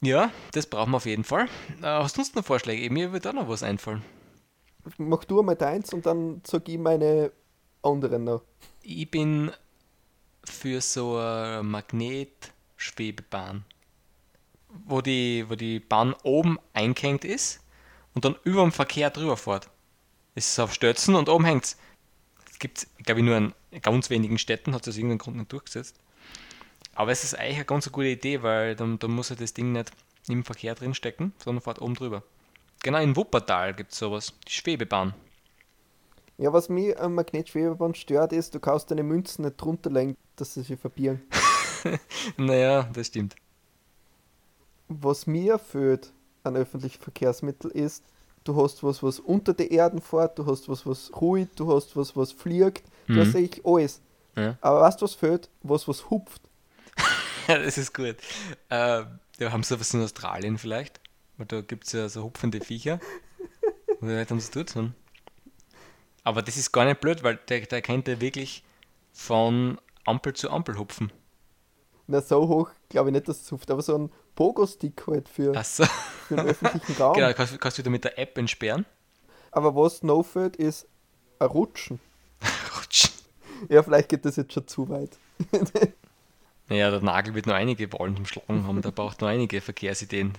Ja, 0.00 0.30
das 0.52 0.66
brauchen 0.66 0.90
wir 0.90 0.96
auf 0.96 1.06
jeden 1.06 1.24
Fall. 1.24 1.46
Äh, 1.80 1.86
hast 1.86 2.16
du 2.16 2.20
uns 2.20 2.34
noch 2.34 2.44
Vorschläge? 2.44 2.90
Mir 2.90 3.12
wird 3.12 3.26
auch 3.26 3.32
noch 3.32 3.48
was 3.48 3.62
einfallen. 3.62 4.02
Mach 4.98 5.24
du 5.24 5.38
einmal 5.38 5.54
deins 5.54 5.92
und 5.92 6.06
dann 6.06 6.42
sag 6.44 6.68
ich 6.68 6.78
meine 6.78 7.30
anderen 7.82 8.24
noch. 8.24 8.42
Ich 8.82 9.08
bin 9.08 9.52
für 10.44 10.80
so 10.80 11.16
eine 11.16 11.62
Magnetschwebebahn, 11.62 13.64
wo 14.86 15.00
die, 15.00 15.44
wo 15.48 15.54
die 15.54 15.78
Bahn 15.78 16.16
oben 16.24 16.58
eingehängt 16.72 17.24
ist 17.24 17.60
und 18.14 18.24
dann 18.24 18.34
über 18.42 18.62
dem 18.62 18.72
Verkehr 18.72 19.10
drüber 19.10 19.36
fährt 19.36 19.70
ist 20.34 20.58
auf 20.58 20.72
Stötzen 20.72 21.14
und 21.14 21.28
oben 21.28 21.44
hängt 21.44 21.64
es. 21.64 21.76
Es 22.50 22.58
gibt, 22.58 22.86
glaube 23.04 23.20
ich, 23.20 23.26
nur 23.26 23.36
in 23.36 23.54
ganz 23.82 24.10
wenigen 24.10 24.38
Städten 24.38 24.74
hat 24.74 24.82
es 24.82 24.88
aus 24.88 24.96
irgendeinem 24.96 25.18
Grund 25.18 25.36
nicht 25.36 25.52
durchgesetzt. 25.52 25.96
Aber 26.94 27.10
es 27.10 27.24
ist 27.24 27.34
eigentlich 27.38 27.56
eine 27.56 27.64
ganz 27.64 27.90
gute 27.90 28.08
Idee, 28.08 28.42
weil 28.42 28.76
dann, 28.76 28.98
dann 28.98 29.12
muss 29.12 29.30
ja 29.30 29.36
das 29.36 29.54
Ding 29.54 29.72
nicht 29.72 29.90
im 30.28 30.44
Verkehr 30.44 30.74
drin 30.74 30.94
stecken, 30.94 31.32
sondern 31.38 31.62
fährt 31.62 31.80
oben 31.80 31.94
drüber. 31.94 32.22
Genau 32.82 32.98
in 32.98 33.16
Wuppertal 33.16 33.74
gibt 33.74 33.92
es 33.92 33.98
sowas, 33.98 34.34
die 34.46 34.52
Schwebebahn. 34.52 35.14
Ja, 36.38 36.52
was 36.52 36.68
mich 36.68 36.98
am 36.98 37.14
Magnetschwebeband 37.14 37.96
stört, 37.96 38.32
ist, 38.32 38.54
du 38.54 38.60
kannst 38.60 38.90
deine 38.90 39.02
Münzen 39.02 39.44
nicht 39.44 39.60
drunter 39.60 39.90
legen, 39.90 40.16
dass 40.36 40.54
sie 40.54 40.62
sich 40.62 40.78
verbieren. 40.78 41.22
naja, 42.36 42.88
das 42.92 43.08
stimmt. 43.08 43.36
Was 44.88 45.26
mir 45.26 45.58
fehlt 45.58 46.12
an 46.42 46.56
öffentlichen 46.56 47.00
Verkehrsmitteln 47.00 47.72
ist, 47.72 48.04
du 48.44 48.62
hast 48.62 48.82
was, 48.82 49.02
was 49.02 49.18
unter 49.20 49.54
der 49.54 49.70
Erde 49.70 50.00
fährt, 50.00 50.38
du 50.38 50.46
hast 50.46 50.68
was, 50.68 50.84
was 50.86 51.10
ruht, 51.20 51.48
du 51.56 51.72
hast 51.74 51.96
was, 51.96 52.16
was 52.16 52.32
fliegt, 52.32 52.84
du 53.06 53.14
Mhm. 53.14 53.20
hast 53.20 53.36
eigentlich 53.36 53.64
alles. 53.66 54.00
Ja. 54.36 54.56
Aber 54.60 54.80
weißt 54.82 55.00
du, 55.00 55.04
was 55.04 55.14
fehlt? 55.14 55.48
Was, 55.62 55.86
was 55.88 56.08
hupft. 56.10 56.42
Ja, 57.48 57.58
das 57.58 57.76
ist 57.76 57.92
gut. 57.92 58.16
Äh, 58.68 59.02
ja, 59.38 59.50
haben 59.50 59.64
sie 59.64 59.78
was 59.80 59.92
in 59.94 60.00
Australien 60.02 60.58
vielleicht? 60.58 61.00
Weil 61.36 61.46
da 61.46 61.60
gibt 61.60 61.86
es 61.88 61.92
ja 61.92 62.08
so 62.08 62.22
hupfende 62.22 62.60
Viecher. 62.60 63.00
Vielleicht 63.98 64.30
haben 64.30 64.38
sie 64.38 64.44
es 64.44 64.72
dort. 64.72 64.90
Aber 66.22 66.42
das 66.42 66.56
ist 66.56 66.70
gar 66.70 66.84
nicht 66.84 67.00
blöd, 67.00 67.24
weil 67.24 67.40
der, 67.48 67.62
der 67.62 67.82
könnte 67.82 68.20
wirklich 68.20 68.62
von 69.12 69.80
Ampel 70.04 70.34
zu 70.34 70.50
Ampel 70.50 70.78
hupfen. 70.78 71.10
Na, 72.06 72.20
so 72.20 72.48
hoch 72.48 72.70
glaube 72.88 73.10
ich 73.10 73.14
nicht, 73.14 73.28
dass 73.28 73.42
es 73.42 73.52
hupft, 73.52 73.70
aber 73.70 73.82
so 73.82 73.96
ein 73.96 74.10
Pogo-Stick 74.34 75.06
halt 75.06 75.28
für, 75.28 75.56
Achso. 75.56 75.84
für 76.26 76.36
den 76.36 76.46
öffentlichen 76.46 76.96
Raum. 77.02 77.14
Genau, 77.14 77.32
kannst, 77.32 77.60
kannst 77.60 77.78
du 77.78 77.82
wieder 77.82 77.90
mit 77.90 78.04
der 78.04 78.18
App 78.18 78.36
entsperren. 78.38 78.86
Aber 79.50 79.74
was 79.74 80.02
noch 80.02 80.22
fehlt, 80.22 80.56
ist 80.56 80.86
ein 81.38 81.48
Rutschen. 81.48 82.00
Rutsch. 82.78 83.10
Ja, 83.68 83.82
vielleicht 83.82 84.08
geht 84.08 84.24
das 84.24 84.36
jetzt 84.36 84.52
schon 84.52 84.66
zu 84.66 84.88
weit. 84.88 85.18
Naja, 86.68 86.90
der 86.90 87.02
Nagel 87.02 87.34
wird 87.34 87.46
noch 87.46 87.54
einige 87.54 87.92
Wahlen 87.92 88.16
zum 88.16 88.24
Schlagen 88.24 88.66
haben, 88.66 88.80
der 88.80 88.92
braucht 88.92 89.20
noch 89.20 89.28
einige 89.28 89.60
Verkehrsideen. 89.60 90.32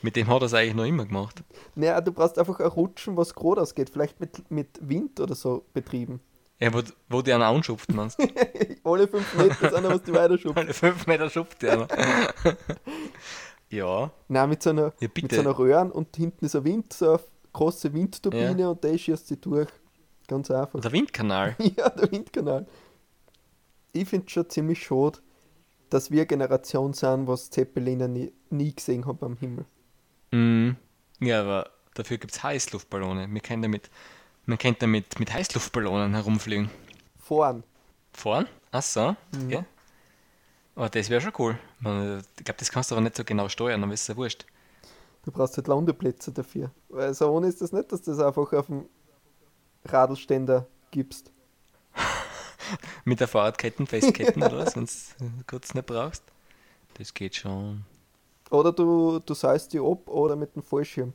Mit 0.00 0.16
dem 0.16 0.28
hat 0.28 0.40
er 0.40 0.46
es 0.46 0.54
eigentlich 0.54 0.74
noch 0.76 0.84
immer 0.84 1.04
gemacht. 1.04 1.42
Naja, 1.74 2.00
du 2.00 2.12
brauchst 2.12 2.38
einfach 2.38 2.58
ein 2.60 2.66
Rutschen, 2.68 3.18
was 3.18 3.34
gerade 3.34 3.60
ausgeht. 3.60 3.90
Vielleicht 3.90 4.18
mit, 4.18 4.50
mit 4.50 4.68
Wind 4.80 5.20
oder 5.20 5.34
so 5.34 5.66
betrieben. 5.74 6.20
Ja, 6.64 6.72
wo, 6.72 6.80
wo 7.10 7.20
die 7.20 7.30
einen 7.30 7.42
anschupft, 7.42 7.92
meinst 7.92 8.18
du? 8.18 8.24
Alle 8.84 9.06
fünf 9.06 9.34
Meter 9.34 9.70
sind 9.70 9.84
was 9.84 10.02
die 10.02 10.14
weiter 10.14 10.38
schubst. 10.38 10.56
Alle 10.56 10.72
fünf 10.72 11.06
Meter 11.06 11.28
schupft 11.28 11.60
der 11.60 11.76
noch. 11.76 11.88
ja, 13.68 14.10
Nein, 14.28 14.48
mit 14.48 14.62
so 14.62 14.70
einer, 14.70 14.94
ja 14.98 15.08
mit 15.14 15.30
so 15.30 15.40
einer 15.40 15.58
Röhren 15.58 15.90
und 15.90 16.16
hinten 16.16 16.46
ist 16.46 16.56
ein 16.56 16.64
Wind, 16.64 16.90
so 16.94 17.10
eine 17.10 17.20
große 17.52 17.92
Windturbine 17.92 18.62
Ja. 18.62 18.68
und 18.70 18.82
der 18.82 18.96
schießt 18.96 19.26
sie 19.28 19.38
durch. 19.38 19.68
Ganz 20.26 20.50
einfach. 20.50 20.80
Der 20.80 20.90
Windkanal. 20.90 21.54
ja, 21.76 21.90
der 21.90 22.10
Windkanal. 22.10 22.66
Ich 23.92 24.08
finde 24.08 24.30
schon 24.30 24.48
ziemlich 24.48 24.82
schade, 24.82 25.18
dass 25.90 26.10
wir 26.10 26.20
eine 26.20 26.26
Generation 26.26 26.94
sind, 26.94 27.26
was 27.26 27.50
Zeppeliner 27.50 28.08
nie, 28.08 28.32
nie 28.48 28.74
gesehen 28.74 29.04
haben 29.04 29.22
am 29.22 29.36
Himmel. 29.36 29.66
Mhm. 30.30 30.76
Ja, 31.20 31.42
aber 31.42 31.68
dafür 31.92 32.16
gibt 32.16 32.32
es 32.32 32.42
Heißluftballone. 32.42 33.28
Wir 33.30 33.40
können 33.42 33.60
damit, 33.60 33.90
man 34.46 34.58
könnte 34.58 34.80
damit 34.80 35.18
mit 35.18 35.32
Heißluftballonen 35.32 36.14
herumfliegen. 36.14 36.70
Fahren. 37.18 37.64
Fahren? 38.12 38.48
Ach 38.70 38.82
so, 38.82 39.16
okay. 39.44 39.64
Aber 40.74 40.88
das 40.88 41.08
wäre 41.08 41.20
schon 41.20 41.32
cool. 41.38 41.58
Ich 41.80 42.44
glaube, 42.44 42.58
das 42.58 42.70
kannst 42.70 42.90
du 42.90 42.96
aber 42.96 43.02
nicht 43.02 43.16
so 43.16 43.24
genau 43.24 43.48
steuern, 43.48 43.80
dann 43.80 43.90
ist 43.90 44.02
es 44.02 44.08
ja 44.08 44.16
wurscht. 44.16 44.44
Du 45.24 45.30
brauchst 45.30 45.56
halt 45.56 45.68
Landeplätze 45.68 46.32
dafür. 46.32 46.70
Weil 46.88 47.14
so 47.14 47.30
ohne 47.30 47.46
ist 47.46 47.62
das 47.62 47.72
nicht, 47.72 47.90
dass 47.92 48.02
du 48.02 48.10
das 48.10 48.20
einfach 48.20 48.52
auf 48.52 48.66
dem 48.66 48.86
Radlständer 49.86 50.66
gibst. 50.90 51.30
Mit 53.04 53.20
der 53.20 53.28
Fahrradketten 53.28 53.86
festketten 53.86 54.42
oder 54.42 54.58
was, 54.58 54.76
wenn 54.76 54.86
du 54.86 55.44
kurz 55.46 55.74
nicht 55.74 55.86
brauchst. 55.86 56.22
Das 56.94 57.14
geht 57.14 57.36
schon. 57.36 57.84
Oder 58.50 58.72
du, 58.72 59.18
du 59.18 59.34
seilst 59.34 59.72
die 59.72 59.80
ab 59.80 60.08
oder 60.08 60.36
mit 60.36 60.54
dem 60.54 60.62
Fallschirm. 60.62 61.12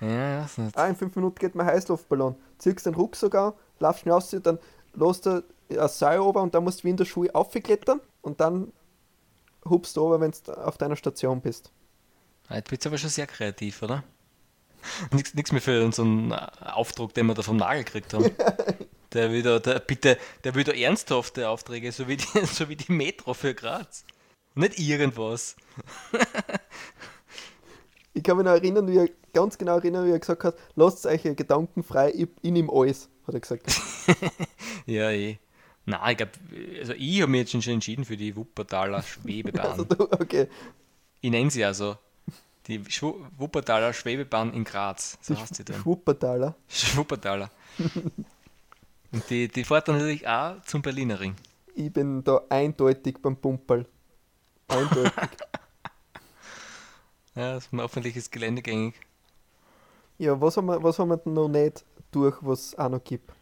Ja, 0.00 0.08
ja, 0.08 0.48
so 0.48 0.68
Ah, 0.74 0.86
in 0.86 0.96
fünf 0.96 1.14
Minuten 1.16 1.36
geht 1.36 1.54
mein 1.54 1.66
Heißluftballon. 1.66 2.34
Ziehst 2.58 2.86
den 2.86 2.94
Rucksack 2.94 3.34
an, 3.34 3.52
laufst 3.78 4.02
schnell 4.02 4.14
raus, 4.14 4.36
dann 4.42 4.58
lässt 4.94 5.26
du 5.26 5.42
ein 5.70 5.88
Seil 5.88 6.20
ober 6.20 6.42
und 6.42 6.54
dann 6.54 6.64
musst 6.64 6.80
du 6.80 6.84
wie 6.84 6.90
in 6.90 6.96
der 6.96 7.04
Schule 7.04 7.34
aufklettern 7.34 8.00
und 8.22 8.40
dann 8.40 8.72
hupst 9.68 9.96
du 9.96 10.02
ober, 10.06 10.20
wenn 10.20 10.32
du 10.32 10.52
auf 10.52 10.76
deiner 10.78 10.96
Station 10.96 11.40
bist. 11.40 11.70
Ah, 12.48 12.56
Jetzt 12.56 12.70
bist 12.70 12.84
du 12.84 12.90
aber 12.90 12.98
schon 12.98 13.10
sehr 13.10 13.26
kreativ, 13.26 13.82
oder? 13.82 14.04
Nichts 15.32 15.52
mehr 15.52 15.62
für 15.62 15.82
unseren 15.84 16.32
Auftrag, 16.32 17.14
den 17.14 17.26
wir 17.26 17.34
da 17.34 17.42
vom 17.42 17.56
Nagel 17.56 17.84
gekriegt 17.84 18.12
haben. 18.12 18.30
Der 19.14 19.30
will 19.30 19.42
da, 19.44 19.60
der, 19.60 19.78
bitte, 19.78 20.18
der 20.42 20.56
will 20.56 20.64
da 20.64 20.72
ernsthafte 20.72 21.48
Aufträge, 21.48 21.92
so 21.92 22.08
wie, 22.08 22.16
die, 22.16 22.26
so 22.46 22.68
wie 22.68 22.74
die 22.74 22.90
Metro 22.90 23.32
für 23.32 23.54
Graz. 23.54 24.04
Nicht 24.56 24.80
irgendwas. 24.80 25.54
Ich 28.14 28.22
kann 28.22 28.36
mich 28.36 28.46
noch 28.46 28.52
erinnern, 28.52 28.86
wie 28.88 28.98
er, 28.98 29.08
ganz 29.32 29.58
genau 29.58 29.76
erinnern, 29.76 30.06
wie 30.06 30.12
er 30.12 30.18
gesagt 30.18 30.44
hat, 30.44 30.54
lasst 30.76 31.04
euch 31.04 31.22
Gedanken 31.22 31.36
gedankenfrei, 31.36 32.12
ich, 32.14 32.28
ich 32.42 32.50
nehme 32.50 32.72
alles, 32.72 33.08
hat 33.26 33.34
er 33.34 33.40
gesagt. 33.40 33.64
Ja, 34.86 35.10
eh. 35.10 35.38
Nein, 35.86 36.10
ich 36.12 36.16
glaube, 36.16 36.32
also 36.78 36.92
ich 36.92 37.20
habe 37.20 37.30
mich 37.30 37.40
jetzt 37.40 37.64
schon 37.64 37.74
entschieden 37.74 38.04
für 38.04 38.16
die 38.16 38.34
Wuppertaler 38.36 39.02
Schwebebahn. 39.02 39.66
Also 39.66 39.84
du, 39.84 40.04
okay, 40.12 40.48
Ich 41.20 41.30
nenne 41.30 41.50
sie 41.50 41.64
also. 41.64 41.96
Die 42.66 42.82
Schwu 42.88 43.14
Wuppertaler 43.36 43.92
Schwebebahn 43.92 44.54
in 44.54 44.64
Graz. 44.64 45.18
So 45.20 45.34
die 45.34 45.40
heißt 45.40 45.54
sie 45.54 45.64
dann. 45.64 45.76
Schwuppertaler. 45.76 46.54
Wuppertaler. 46.94 47.50
Und 49.12 49.30
die, 49.30 49.48
die 49.48 49.64
fährt 49.64 49.88
dann 49.88 49.98
natürlich 49.98 50.26
auch 50.26 50.60
zum 50.62 50.82
Berliner 50.82 51.20
Ring. 51.20 51.34
Ich 51.74 51.92
bin 51.92 52.24
da 52.24 52.40
eindeutig 52.48 53.18
beim 53.20 53.36
Pumperl. 53.36 53.86
Eindeutig. 54.68 55.12
Ja, 57.36 57.54
das 57.54 57.68
hoffentlich 57.72 58.16
ist 58.16 58.32
geländegängig. 58.32 58.94
ja, 60.18 60.40
was 60.40 60.56
haben, 60.56 60.66
wir, 60.66 60.82
was 60.82 60.98
haben 60.98 61.08
wir 61.10 61.16
denn 61.18 61.32
noch 61.34 61.48
nicht 61.48 61.84
durch, 62.10 62.36
was 62.40 62.60
es 62.68 62.78
auch 62.78 62.88
noch 62.88 63.02
gibt? 63.02 63.32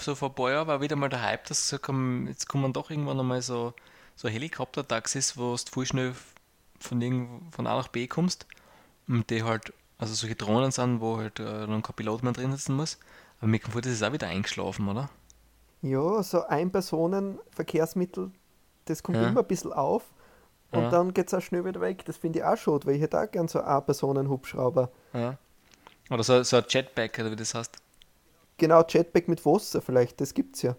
So 0.00 0.14
vor 0.14 0.30
ein 0.30 0.34
paar 0.34 0.50
Jahren 0.50 0.66
war 0.68 0.80
wieder 0.80 0.96
mal 0.96 1.08
der 1.08 1.22
Hype, 1.22 1.44
dass 1.46 1.62
gesagt 1.62 1.88
haben, 1.88 2.26
jetzt 2.28 2.48
kommen 2.48 2.72
doch 2.72 2.90
irgendwann 2.90 3.18
einmal 3.20 3.42
so, 3.42 3.74
so 4.16 4.28
Helikopter-Taxis, 4.28 5.36
wo 5.36 5.56
du 5.56 5.70
voll 5.70 5.86
schnell 5.86 6.14
von, 6.80 7.00
irgendwo, 7.02 7.40
von 7.50 7.66
A 7.66 7.76
nach 7.76 7.88
B 7.88 8.06
kommst. 8.06 8.46
Und 9.08 9.30
die 9.30 9.42
halt, 9.44 9.72
also 9.98 10.14
solche 10.14 10.36
Drohnen 10.36 10.72
sind, 10.72 11.00
wo 11.00 11.18
halt 11.18 11.40
äh, 11.40 11.44
dann 11.66 11.82
kein 11.82 11.96
Pilot 11.96 12.22
mehr 12.24 12.32
drin 12.32 12.52
sitzen 12.52 12.76
muss. 12.76 12.98
Aber 13.40 13.48
mir 13.48 13.60
kommt 13.60 13.74
vor, 13.74 13.82
das 13.82 13.92
ist 13.92 14.02
auch 14.04 14.12
wieder 14.12 14.28
eingeschlafen, 14.28 14.88
oder? 14.88 15.10
Ja, 15.82 16.22
so 16.22 16.42
Ein-Personen-Verkehrsmittel, 16.44 18.32
das 18.86 19.02
kommt 19.02 19.20
Ja. 19.20 19.22
immer 19.22 19.40
ein 19.40 19.46
bisschen 19.46 19.72
auf 19.72 20.04
und 20.70 20.82
Ja. 20.82 20.90
dann 20.90 21.14
geht 21.14 21.28
es 21.28 21.34
auch 21.34 21.40
schnell 21.40 21.64
wieder 21.64 21.80
weg. 21.80 22.04
Das 22.04 22.16
finde 22.18 22.40
ich 22.40 22.44
auch 22.44 22.56
schade, 22.56 22.86
weil 22.86 22.96
ich 22.96 23.02
hätte 23.02 23.20
auch 23.20 23.30
gern 23.30 23.48
so 23.48 23.60
Ein-Personen-Hubschrauber. 23.60 24.90
Ja. 25.14 25.38
Oder 26.10 26.22
so, 26.22 26.42
so 26.42 26.56
ein 26.56 26.64
Jetpack, 26.68 27.18
oder 27.18 27.30
wie 27.30 27.36
das 27.36 27.54
heißt. 27.54 27.76
Genau, 28.56 28.82
Jetpack 28.86 29.28
mit 29.28 29.44
Wasser 29.46 29.80
vielleicht, 29.80 30.20
das 30.20 30.34
gibt's 30.34 30.62
ja. 30.62 30.76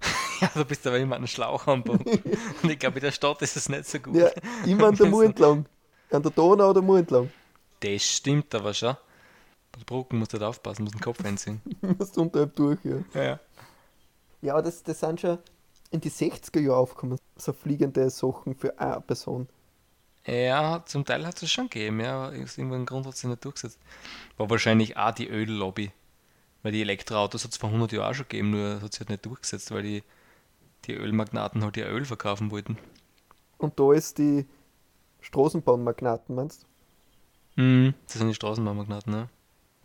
Ja, 0.40 0.50
du 0.54 0.64
bist 0.64 0.86
aber 0.86 0.98
immer 0.98 1.16
den 1.18 1.26
Schlauch 1.26 1.66
am 1.66 1.82
Boden. 1.84 2.04
Und 2.62 2.70
ich 2.70 2.78
glaube, 2.78 2.98
in 2.98 3.04
der 3.04 3.12
Stadt 3.12 3.42
ist 3.42 3.56
es 3.56 3.68
nicht 3.68 3.84
so 3.86 3.98
gut. 3.98 4.14
Ja, 4.16 4.30
immer 4.66 4.88
an 4.88 4.96
der 4.96 5.06
Mur 5.10 5.24
entlang. 5.24 5.66
An 6.10 6.22
der 6.22 6.32
Donau 6.32 6.70
oder 6.70 6.80
Mur 6.80 6.98
entlang. 6.98 7.30
Das 7.80 8.02
stimmt 8.02 8.54
aber 8.54 8.72
schon. 8.72 8.94
Bei 9.72 9.78
der 9.78 9.84
Brücken 9.84 10.18
musst 10.18 10.32
du 10.32 10.38
halt 10.38 10.48
aufpassen, 10.48 10.82
musst 10.84 10.94
den 10.94 11.00
Kopf 11.02 11.22
einziehen. 11.24 11.60
Du 11.82 11.94
musst 11.98 12.16
unterhalb 12.16 12.56
durch, 12.56 12.78
ja. 12.84 13.22
Ja. 13.22 13.38
Ja, 14.42 14.54
aber 14.54 14.62
das, 14.62 14.82
das 14.82 14.98
sind 15.00 15.20
schon 15.20 15.38
in 15.90 16.00
die 16.00 16.10
60er 16.10 16.60
Jahre 16.60 16.78
aufgekommen, 16.78 17.18
so 17.36 17.52
fliegende 17.52 18.08
Sachen 18.10 18.54
für 18.54 18.78
eine 18.78 19.00
Person. 19.00 19.48
Ja, 20.26 20.82
zum 20.86 21.04
Teil 21.04 21.26
hat 21.26 21.42
es 21.42 21.50
schon 21.50 21.70
gegeben, 21.70 22.00
ja, 22.00 22.26
aber 22.26 22.42
aus 22.42 22.58
irgendeinem 22.58 22.86
Grund 22.86 23.06
hat 23.06 23.14
es 23.14 23.20
sich 23.20 23.30
nicht 23.30 23.44
durchgesetzt. 23.44 23.78
War 24.36 24.50
wahrscheinlich 24.50 24.96
auch 24.96 25.12
die 25.12 25.28
Öllobby. 25.28 25.92
Weil 26.62 26.72
die 26.72 26.82
Elektroautos 26.82 27.44
hat 27.44 27.52
es 27.52 27.56
vor 27.56 27.70
100 27.70 27.92
Jahren 27.92 28.10
auch 28.10 28.14
schon 28.14 28.28
gegeben, 28.28 28.50
nur 28.50 28.82
hat 28.82 28.92
sich 28.92 29.00
halt 29.00 29.08
nicht 29.08 29.24
durchgesetzt, 29.24 29.70
weil 29.70 29.82
die, 29.82 30.02
die 30.84 30.92
Ölmagnaten 30.92 31.64
halt 31.64 31.76
ihr 31.78 31.88
Öl 31.88 32.04
verkaufen 32.04 32.50
wollten. 32.50 32.76
Und 33.56 33.80
da 33.80 33.92
ist 33.92 34.18
die 34.18 34.46
Straßenbahnmagnaten, 35.20 36.34
meinst 36.34 36.66
du? 37.56 37.62
Mhm. 37.62 37.94
Das 38.06 38.18
sind 38.18 38.28
die 38.28 38.34
Straßenbahnmagnaten, 38.34 39.12
ne? 39.12 39.28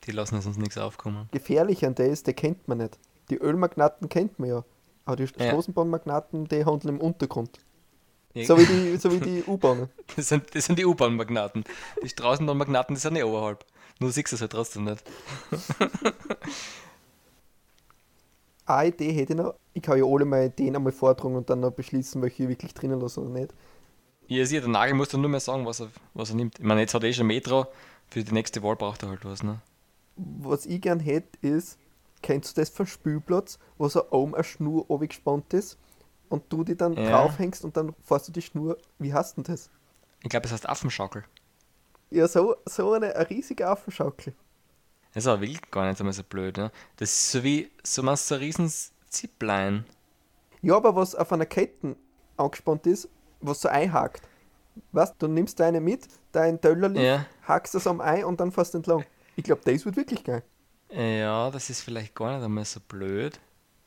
Die 0.04 0.12
lassen 0.12 0.36
uns 0.36 0.58
nichts 0.58 0.78
aufkommen. 0.78 1.30
Gefährlich 1.32 1.86
an 1.86 1.96
der 1.96 2.10
ist, 2.10 2.28
der 2.28 2.34
kennt 2.34 2.68
man 2.68 2.80
nicht. 2.80 3.00
Die 3.30 3.38
Ölmagnaten 3.38 4.10
kennt 4.10 4.38
man 4.38 4.50
ja. 4.50 4.64
Aber 5.06 5.16
die. 5.18 5.28
Straßenbahnmagnaten, 5.28 6.48
die 6.48 6.66
handeln 6.66 6.96
im 6.96 7.02
Untergrund. 7.02 7.60
So 8.44 8.58
wie 8.58 8.66
die, 8.66 8.98
so 8.98 9.12
wie 9.12 9.20
die 9.20 9.44
U-Bahnen. 9.48 9.90
Das 10.16 10.28
sind, 10.28 10.54
das 10.54 10.66
sind 10.66 10.78
die 10.78 10.86
U-Bahn-Magnaten. 10.86 11.64
Die 12.04 12.10
Straßenbahn-Magnaten, 12.10 12.96
die 12.96 13.00
sind 13.00 13.14
nicht 13.14 13.24
oberhalb. 13.24 13.66
Nur 14.00 14.12
siehst 14.12 14.34
du 14.34 14.36
es 14.36 14.42
halt 14.42 14.52
trotzdem 14.52 14.84
nicht. 14.84 15.02
Eine 18.66 18.90
Idee 18.90 19.12
hätte 19.14 19.34
ich 19.34 19.40
noch. 19.40 19.56
Ich 19.74 19.82
kann 19.84 19.98
ja 19.98 20.04
alle 20.06 20.26
meine 20.26 20.48
Ideen 20.48 20.76
einmal 20.76 20.92
vortragen 20.92 21.36
und 21.36 21.50
dann 21.50 21.62
noch 21.62 21.72
beschließen, 21.72 22.22
welche 22.22 22.44
ich 22.44 22.50
wirklich 22.50 22.74
drinnen 22.74 23.00
lasse 23.00 23.22
oder 23.22 23.30
nicht. 23.30 23.54
Ja, 24.28 24.46
sieh, 24.46 24.60
der 24.60 24.68
Nagel 24.68 24.96
muss 24.96 25.10
dann 25.10 25.22
nur 25.22 25.30
mehr 25.30 25.40
sagen, 25.40 25.66
was 25.66 25.80
er, 25.82 25.90
was 26.14 26.32
er 26.32 26.36
nimmt. 26.36 26.60
Ich 26.60 26.66
meine, 26.66 26.82
jetzt 26.82 26.94
hat 26.94 27.04
er 27.04 27.10
eh 27.10 27.14
schon 27.14 27.28
Metro. 27.28 27.68
Für 28.08 28.24
die 28.24 28.34
nächste 28.34 28.62
Wahl 28.64 28.76
braucht 28.76 29.04
er 29.04 29.10
halt 29.10 29.24
was, 29.24 29.44
ne? 29.44 29.62
Was 30.16 30.66
ich 30.66 30.82
gern 30.82 31.00
hätte, 31.00 31.38
ist, 31.42 31.78
kennst 32.26 32.58
du 32.58 32.62
das 32.62 32.70
vom 32.72 32.88
Spielplatz, 32.88 33.60
wo 33.78 33.88
so 33.88 34.10
oben 34.10 34.34
eine 34.34 34.44
Schnur 34.44 34.86
gespannt 35.00 35.54
ist 35.54 35.78
und 36.30 36.44
du 36.52 36.64
die 36.64 36.76
dann 36.76 36.94
Ja. 36.94 37.12
draufhängst 37.12 37.64
und 37.64 37.78
dann 37.78 37.94
fährst 38.04 38.28
du 38.28 38.32
die 38.32 38.42
Schnur. 38.42 38.78
Wie 38.98 39.14
heißt 39.14 39.38
denn 39.38 39.44
das? 39.44 39.70
Ich 40.24 40.30
glaube, 40.30 40.48
es 40.48 40.52
heißt 40.52 40.68
Affenschaukel. 40.68 41.24
Ja, 42.10 42.28
so, 42.28 42.56
so 42.66 42.94
eine, 42.94 43.16
eine 43.16 43.30
riesige 43.30 43.68
Affenschaukel. 43.68 44.34
Das 45.14 45.24
ist 45.24 45.28
aber 45.28 45.42
wirklich 45.42 45.62
gar 45.70 45.88
nicht 45.88 46.00
einmal 46.00 46.14
so 46.14 46.24
blöd. 46.24 46.58
Ne? 46.58 46.72
Das 46.98 47.10
ist 47.12 47.32
so 47.32 47.44
wie, 47.44 47.72
so 47.84 48.02
machst 48.02 48.26
du 48.32 48.36
so 48.36 48.36
ein 48.36 48.42
riesen 48.42 48.72
Zipline. 49.10 49.86
Ja, 50.64 50.76
aber 50.78 50.96
was 50.96 51.14
auf 51.14 51.32
einer 51.32 51.46
Kette 51.46 51.96
angespannt 52.38 52.88
ist, 52.88 53.08
was 53.40 53.62
so 53.62 53.70
einhakt. 53.70 54.24
Weißt 54.92 55.14
du, 55.20 55.28
nimmst 55.28 55.60
deine 55.60 55.80
mit, 55.80 56.08
dein 56.32 56.60
Töllerli, 56.60 57.06
Ja. 57.06 57.26
hakst 57.44 57.76
es 57.76 57.86
am 57.86 58.02
ein 58.02 58.26
und 58.26 58.40
dann 58.40 58.52
fährst 58.52 58.74
du 58.74 58.80
entlang. 58.80 59.06
Ich 59.36 59.44
glaube, 59.44 59.62
das 59.64 59.86
wird 59.86 59.96
wirklich 59.96 60.24
geil. 60.24 60.44
Ja, 60.96 61.52
das 61.52 61.70
ist 61.70 61.82
vielleicht 61.82 62.16
gar 62.16 62.36
nicht 62.36 62.46
einmal 62.46 62.64
so 62.66 62.80
blöd. 62.80 63.40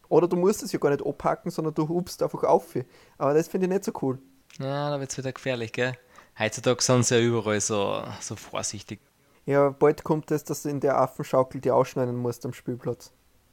Oder 0.09 0.29
du 0.29 0.37
musst 0.37 0.63
es 0.63 0.73
ja 0.73 0.79
gar 0.79 0.91
nicht 0.91 1.05
abhaken, 1.05 1.51
sondern 1.51 1.75
du 1.75 1.89
hupst 1.89 2.23
einfach 2.23 2.45
auf. 2.45 2.75
Aber 3.17 3.35
das 3.35 3.49
finde 3.49 3.67
ich 3.67 3.73
nicht 3.73 3.85
so 3.85 3.93
cool. 4.03 4.19
Ja, 4.59 4.91
da 4.91 5.01
wird 5.01 5.11
es 5.11 5.19
wieder 5.19 5.33
gefährlich, 5.33 5.73
gell? 5.73 5.93
Heutzutage 6.39 6.83
sind 6.83 7.05
sie 7.05 7.17
ja 7.17 7.21
überall 7.21 7.61
so, 7.61 8.03
so 8.21 8.37
vorsichtig. 8.37 9.01
Ja, 9.47 9.71
bald 9.71 10.05
kommt 10.05 10.31
es, 10.31 10.45
dass 10.45 10.63
du 10.63 10.69
in 10.69 10.81
der 10.81 10.99
Affenschaukel 10.99 11.61
die 11.61 11.71
ausschneiden 11.71 12.17
musst 12.17 12.45
am 12.45 12.53
Spielplatz. 12.53 13.13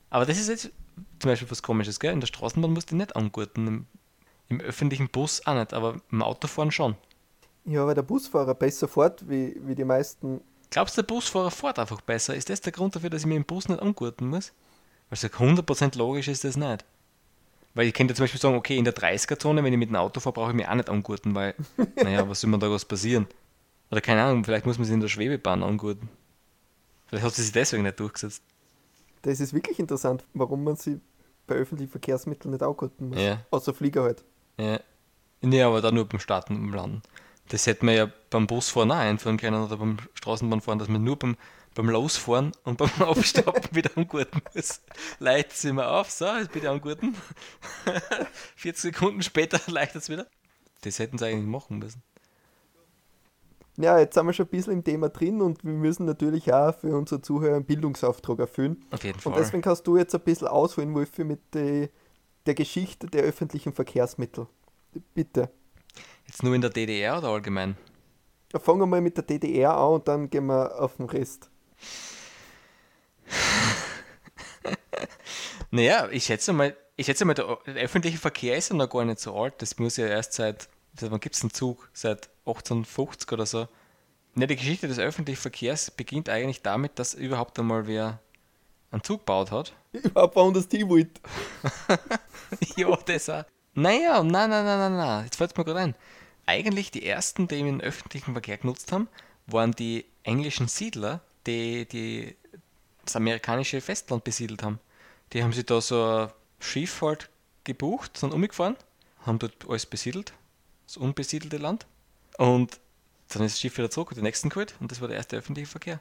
Aber 0.10 0.26
das 0.26 0.38
ist 0.38 0.50
jetzt 0.50 0.72
zum 1.20 1.30
Beispiel 1.30 1.50
was 1.50 1.64
Komisches, 1.64 2.00
gell? 2.00 2.14
In 2.14 2.20
der 2.20 2.28
Straßenbahn 2.28 2.74
musst 2.74 2.92
du 2.92 2.96
nicht 2.96 3.16
angurten. 3.16 3.68
Im, 3.68 3.86
Im 4.50 4.60
öffentlichen 4.62 5.10
Bus 5.10 5.46
auch 5.46 5.56
nicht, 5.56 5.74
aber 5.74 5.96
im 6.12 6.22
Autofahren 6.22 6.72
schon. 6.72 6.96
Ja, 7.66 7.88
weil 7.88 7.96
der 7.96 8.04
Busfahrer 8.04 8.54
besser 8.54 8.88
fährt, 8.88 9.28
wie, 9.30 9.60
wie 9.66 9.76
die 9.76 9.86
meisten. 9.86 10.42
Glaubst 10.76 10.98
du, 10.98 11.04
der 11.04 11.08
Busfahrer 11.08 11.52
fährt 11.52 11.80
einfach 11.80 12.02
besser? 12.02 12.36
Ist 12.36 12.50
das 12.50 12.60
der 12.60 12.74
Grund 12.74 12.94
dafür, 12.94 13.10
dass 13.10 13.22
ich 13.22 13.28
mir 13.28 13.38
im 13.38 13.46
Bus 13.46 13.70
nicht 13.70 13.82
angurten 13.82 14.28
muss? 14.28 14.52
Also 15.10 15.28
100% 15.28 15.98
logisch 15.98 16.28
ist 16.28 16.44
das 16.44 16.58
nicht. 16.58 16.84
Weil 17.76 17.88
ich 17.88 17.94
könnte 17.94 18.14
zum 18.14 18.24
Beispiel 18.26 18.42
sagen, 18.42 18.58
okay, 18.58 18.76
in 18.76 18.84
der 18.84 18.94
30er-Zone, 18.94 19.64
wenn 19.64 19.72
ich 19.72 19.80
mit 19.80 19.88
dem 19.88 19.96
Auto 19.96 20.20
fahre, 20.20 20.34
brauche 20.34 20.50
ich 20.50 20.56
mich 20.58 20.68
auch 20.68 20.76
nicht 20.76 20.90
angurten, 20.90 21.34
weil, 21.34 21.56
naja, 21.96 22.28
was 22.28 22.42
soll 22.42 22.50
mir 22.50 22.60
da 22.60 22.70
was 22.70 22.84
passieren? 22.84 23.26
Oder 23.90 24.02
keine 24.02 24.22
Ahnung, 24.24 24.44
vielleicht 24.44 24.66
muss 24.66 24.78
man 24.78 24.84
sich 24.84 24.94
in 24.94 25.00
der 25.00 25.08
Schwebebahn 25.08 25.64
angurten. 25.64 26.10
Vielleicht 27.06 27.24
hat 27.24 27.34
sie 27.36 27.44
sich 27.44 27.54
deswegen 27.54 27.84
nicht 27.84 27.98
durchgesetzt. 27.98 28.44
Das 29.22 29.40
ist 29.40 29.54
wirklich 29.54 29.80
interessant, 29.80 30.26
warum 30.34 30.66
man 30.66 30.76
sie 30.76 31.00
bei 31.48 31.56
öffentlichen 31.56 31.92
Verkehrsmitteln 31.92 32.52
nicht 32.52 32.64
angurten 32.64 33.12
muss. 33.12 33.22
Ja. 33.22 33.46
Außer 33.50 33.74
Flieger 33.74 34.04
halt. 34.04 34.26
Ja. 34.60 34.82
Nee, 35.40 35.62
aber 35.62 35.80
da 35.80 35.92
nur 35.92 36.04
beim 36.04 36.20
Starten 36.20 36.58
und 36.58 36.64
beim 36.64 36.74
Landen. 36.74 37.02
Das 37.50 37.68
hätte 37.68 37.86
man 37.86 37.96
ja 37.96 38.12
beim 38.30 38.48
Busfahren 38.48 38.92
auch 38.92 38.96
einführen 38.96 39.38
können 39.38 39.64
oder 39.64 39.78
beim 39.78 39.98
Straßenbahnfahren, 40.16 40.80
dass 40.80 40.88
man 40.88 41.04
nur 41.04 41.18
beim, 41.18 41.38
beim 41.76 41.90
Losfahren 41.90 42.52
und 42.64 42.78
beim 42.78 42.90
Aufstoppen 43.02 43.76
wieder 43.76 43.92
angurten 43.96 44.42
muss. 44.54 44.82
Leute, 45.20 45.54
sind 45.54 45.76
wir 45.76 45.92
auf, 45.92 46.10
so, 46.10 46.26
jetzt 46.26 46.52
bitte 46.52 46.70
angurten. 46.70 47.16
40 48.56 48.94
Sekunden 48.94 49.22
später 49.22 49.60
leitet 49.72 49.98
es 49.98 50.10
wieder. 50.10 50.28
Das 50.82 51.00
hätten 51.00 51.18
sie 51.18 51.26
eigentlich 51.26 51.46
machen 51.46 51.80
müssen. 51.80 52.02
Ja, 53.78 54.00
jetzt 54.00 54.16
sind 54.16 54.26
wir 54.26 54.34
schon 54.34 54.46
ein 54.46 54.50
bisschen 54.50 54.74
im 54.74 54.84
Thema 54.84 55.10
drin 55.10 55.42
und 55.42 55.64
wir 55.64 55.74
müssen 55.74 56.06
natürlich 56.06 56.54
auch 56.54 56.74
für 56.74 56.96
unsere 56.96 57.22
Zuhörer 57.22 57.58
einen 57.58 57.66
Bildungsauftrag 57.66 58.40
erfüllen. 58.40 58.86
Auf 58.92 59.04
jeden 59.04 59.16
Und 59.18 59.22
Fall. 59.22 59.34
deswegen 59.38 59.62
kannst 59.62 59.86
du 59.86 59.98
jetzt 59.98 60.16
ein 60.16 60.22
bisschen 60.22 60.48
ausholen, 60.48 60.94
Wolfi, 60.96 61.26
mit 61.26 61.42
der 61.54 61.90
Geschichte 62.56 63.08
der 63.08 63.24
öffentlichen 63.24 63.74
Verkehrsmittel. 63.74 64.48
Bitte. 65.14 65.50
Jetzt 66.28 66.44
nur 66.44 66.56
in 66.56 66.62
der 66.62 66.70
DDR 66.70 67.18
oder 67.18 67.30
allgemein? 67.30 67.78
Ja, 68.54 68.60
Fangen 68.60 68.80
wir 68.80 68.86
mal 68.86 69.02
mit 69.02 69.18
der 69.18 69.24
DDR 69.24 69.76
an 69.76 69.94
und 69.94 70.08
dann 70.08 70.30
gehen 70.30 70.46
wir 70.46 70.80
auf 70.80 70.98
den 70.98 71.06
Rest. 71.06 71.50
Naja, 75.72 76.08
ich 76.10 76.24
schätze 76.24 76.54
mal, 76.54 76.76
ich 76.96 77.06
schätze 77.06 77.26
mal, 77.26 77.34
der, 77.34 77.58
der 77.66 77.84
öffentliche 77.84 78.18
Verkehr 78.18 78.56
ist 78.56 78.70
ja 78.70 78.76
noch 78.78 78.90
gar 78.90 79.04
nicht 79.04 79.20
so 79.20 79.36
alt. 79.36 79.56
Das 79.62 79.78
muss 79.78 79.98
ja 79.98 80.08
erst 80.08 80.32
seit, 80.32 80.70
seit 80.98 81.12
wann 81.12 81.20
gibt 81.20 81.36
es 81.36 81.42
einen 81.42 81.54
Zug? 81.54 81.90
Seit 81.92 82.30
1850 82.46 83.30
oder 83.34 83.46
so. 83.46 83.68
Ne, 84.36 84.48
die 84.48 84.56
Geschichte 84.56 84.88
des 84.88 85.00
öffentlichen 85.00 85.42
Verkehrs 85.42 85.92
beginnt 85.92 86.30
eigentlich 86.30 86.62
damit, 86.62 86.98
dass 86.98 87.14
überhaupt 87.14 87.60
einmal 87.60 87.88
wer 87.88 88.20
einen 88.92 89.04
Zug 89.04 89.22
gebaut 89.22 89.52
hat. 89.52 89.74
Überhaupt 89.92 90.36
warum 90.38 90.54
das 90.54 90.68
Team 90.68 90.88
wollte. 90.88 91.20
ja, 92.78 92.96
das 93.06 93.30
auch. 93.30 93.44
Naja, 93.76 94.24
nein, 94.24 94.50
nein, 94.50 94.66
nein, 94.66 94.80
nein, 94.80 94.98
nein. 94.98 95.24
Jetzt 95.26 95.36
fällt 95.36 95.58
mir 95.58 95.66
gerade 95.66 95.80
ein. 95.80 95.96
Eigentlich 96.46 96.92
die 96.92 97.06
ersten, 97.06 97.48
die 97.48 97.62
den 97.62 97.82
öffentlichen 97.82 98.32
Verkehr 98.34 98.58
genutzt 98.58 98.92
haben, 98.92 99.08
waren 99.48 99.72
die 99.74 100.06
englischen 100.24 100.68
Siedler, 100.68 101.22
die, 101.46 101.86
die 101.86 102.36
das 103.04 103.16
amerikanische 103.16 103.82
Festland 103.82 104.24
besiedelt 104.24 104.64
haben. 104.64 104.80
Die 105.34 105.44
haben 105.44 105.54
sich 105.54 105.66
da 105.66 105.82
so 105.82 106.04
ein 106.04 106.30
Schiff 106.60 107.02
halt 107.02 107.30
gebucht, 107.64 108.18
sind 108.18 108.34
umgefahren, 108.34 108.76
haben 109.26 109.40
dort 109.40 109.68
alles 109.68 109.86
besiedelt, 109.86 110.34
das 110.88 110.98
unbesiedelte 110.98 111.58
Land. 111.58 111.86
Und 112.38 112.80
dann 113.30 113.44
ist 113.44 113.54
das 113.56 113.60
Schiff 113.60 113.78
wieder 113.78 113.90
zurück 113.90 114.10
und 114.10 114.18
den 114.18 114.24
nächsten 114.24 114.50
geholt 114.50 114.76
und 114.80 114.92
das 114.92 115.02
war 115.02 115.08
der 115.08 115.18
erste 115.18 115.38
öffentliche 115.38 115.70
Verkehr. 115.70 116.00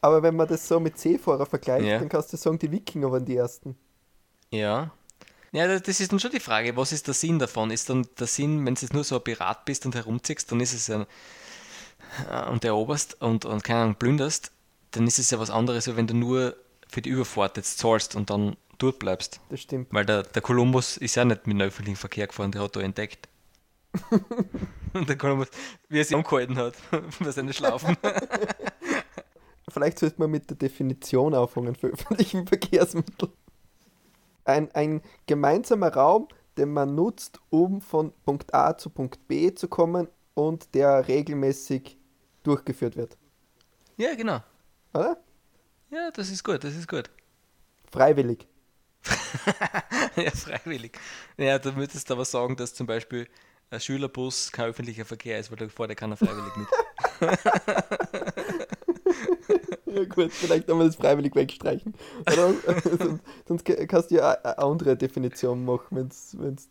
Aber 0.00 0.22
wenn 0.22 0.36
man 0.36 0.46
das 0.46 0.66
so 0.68 0.78
mit 0.80 0.98
Seefahrer 0.98 1.46
vergleicht, 1.46 1.86
Ja. 1.86 1.98
dann 1.98 2.08
kannst 2.08 2.32
du 2.32 2.36
sagen, 2.36 2.58
die 2.58 2.70
Wikinger 2.70 3.10
waren 3.10 3.24
die 3.24 3.36
ersten. 3.36 3.76
Ja. 4.50 4.92
Ja, 5.54 5.68
da- 5.68 5.78
das 5.78 6.00
ist 6.00 6.10
dann 6.10 6.18
schon 6.18 6.32
die 6.32 6.40
Frage, 6.40 6.76
was 6.76 6.90
ist 6.92 7.06
der 7.06 7.14
Sinn 7.14 7.38
davon? 7.38 7.70
Ist 7.70 7.88
dann 7.88 8.06
der 8.18 8.26
Sinn, 8.26 8.66
wenn 8.66 8.74
du 8.74 8.80
jetzt 8.80 8.92
nur 8.92 9.04
so 9.04 9.16
ein 9.16 9.22
Pirat 9.22 9.64
bist 9.64 9.86
und 9.86 9.94
herumziehst, 9.94 10.50
dann 10.50 10.60
ist 10.60 10.72
es 10.74 10.88
ja 10.88 11.06
äh, 12.28 12.50
und 12.50 12.64
eroberst 12.64 13.22
und, 13.22 13.44
und 13.44 13.62
keine 13.62 13.82
Ahnung, 13.82 13.94
plünderst, 13.94 14.50
dann 14.90 15.06
ist 15.06 15.20
es 15.20 15.30
ja 15.30 15.38
was 15.38 15.50
anderes, 15.50 15.86
als 15.86 15.96
wenn 15.96 16.08
du 16.08 16.14
nur 16.14 16.56
für 16.88 17.02
die 17.02 17.08
Überfahrt 17.10 17.56
jetzt 17.56 17.78
zahlst 17.78 18.16
und 18.16 18.30
dann 18.30 18.56
dort 18.78 18.98
bleibst. 18.98 19.40
Das 19.48 19.60
stimmt. 19.60 19.88
Weil 19.92 20.04
der, 20.04 20.24
der 20.24 20.42
Kolumbus 20.42 20.96
ist 20.96 21.14
ja 21.14 21.24
nicht 21.24 21.46
mit 21.46 21.56
dem 21.56 21.60
öffentlichen 21.68 21.96
Verkehr 21.96 22.26
gefahren, 22.26 22.50
der 22.50 22.62
hat 22.62 22.74
da 22.74 22.80
entdeckt. 22.80 23.28
und 24.92 25.08
der 25.08 25.16
Kolumbus, 25.16 25.48
wie 25.88 25.98
er 26.00 26.04
sich 26.04 26.16
angehalten 26.16 26.56
hat, 26.56 26.74
bei 27.20 27.30
seinen 27.30 27.52
Schlaufen. 27.52 27.96
Vielleicht 29.68 30.00
sollte 30.00 30.16
man 30.18 30.32
mit 30.32 30.50
der 30.50 30.56
Definition 30.56 31.32
anfangen 31.32 31.76
für 31.76 31.88
öffentlichen 31.88 32.44
Verkehrsmittel. 32.46 33.30
Ein, 34.44 34.70
ein 34.72 35.02
gemeinsamer 35.26 35.92
Raum, 35.94 36.28
den 36.56 36.72
man 36.72 36.94
nutzt, 36.94 37.40
um 37.50 37.80
von 37.80 38.12
Punkt 38.24 38.54
A 38.54 38.76
zu 38.76 38.90
Punkt 38.90 39.26
B 39.26 39.54
zu 39.54 39.68
kommen 39.68 40.08
und 40.34 40.74
der 40.74 41.08
regelmäßig 41.08 41.98
durchgeführt 42.42 42.96
wird. 42.96 43.16
ja, 43.96 44.14
genau. 44.14 44.40
Oder? 44.92 45.16
Ja, 45.90 46.10
das 46.10 46.30
ist 46.30 46.44
gut, 46.44 46.62
das 46.64 46.74
ist 46.74 46.88
gut. 46.88 47.10
Freiwillig. 47.90 48.46
ja, 50.16 50.30
freiwillig. 50.30 50.98
Ja, 51.36 51.58
da 51.58 51.72
müsstest 51.72 52.08
du 52.10 52.14
aber 52.14 52.24
sagen, 52.24 52.56
dass 52.56 52.74
zum 52.74 52.86
Beispiel 52.86 53.28
ein 53.70 53.80
Schülerbus 53.80 54.52
kein 54.52 54.66
öffentlicher 54.66 55.04
Verkehr 55.04 55.38
ist, 55.38 55.50
weil 55.50 55.58
da 55.58 55.66
ja 55.66 55.94
keiner 55.94 56.16
freiwillig 56.16 56.56
mit. 56.56 56.68
Ja 59.86 60.04
gut, 60.04 60.32
vielleicht 60.32 60.68
haben 60.68 60.78
wir 60.78 60.86
das 60.86 60.96
freiwillig 60.96 61.34
wegstreichen. 61.34 61.94
Oder? 62.20 62.54
sonst, 62.98 63.22
sonst 63.46 63.64
ka- 63.64 63.86
kannst 63.86 64.10
du 64.10 64.16
ja 64.16 64.32
eine 64.32 64.58
andere 64.58 64.96
Definition 64.96 65.64
machen, 65.64 65.96
wenn 65.96 66.06
es 66.08 66.36
wenn's, 66.38 66.68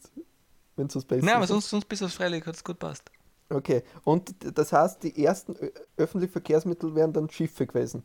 wenn's 0.76 0.96
was 0.96 1.06
besser 1.06 1.26
Nein, 1.26 1.36
aber 1.36 1.48
sonst, 1.48 1.70
sonst 1.70 1.86
bis 1.86 2.04
aufs 2.04 2.16
Freiwillig 2.16 2.46
hat 2.46 2.56
es 2.56 2.64
gut 2.64 2.80
passt. 2.80 3.10
Okay, 3.50 3.84
und 4.04 4.34
das 4.58 4.74
heißt, 4.74 5.04
die 5.04 5.24
ersten 5.24 5.56
öffentlichen 5.96 6.32
Verkehrsmittel 6.34 6.96
wären 6.96 7.14
dann 7.14 7.30
Schiffe 7.30 7.68
gewesen. 7.68 8.04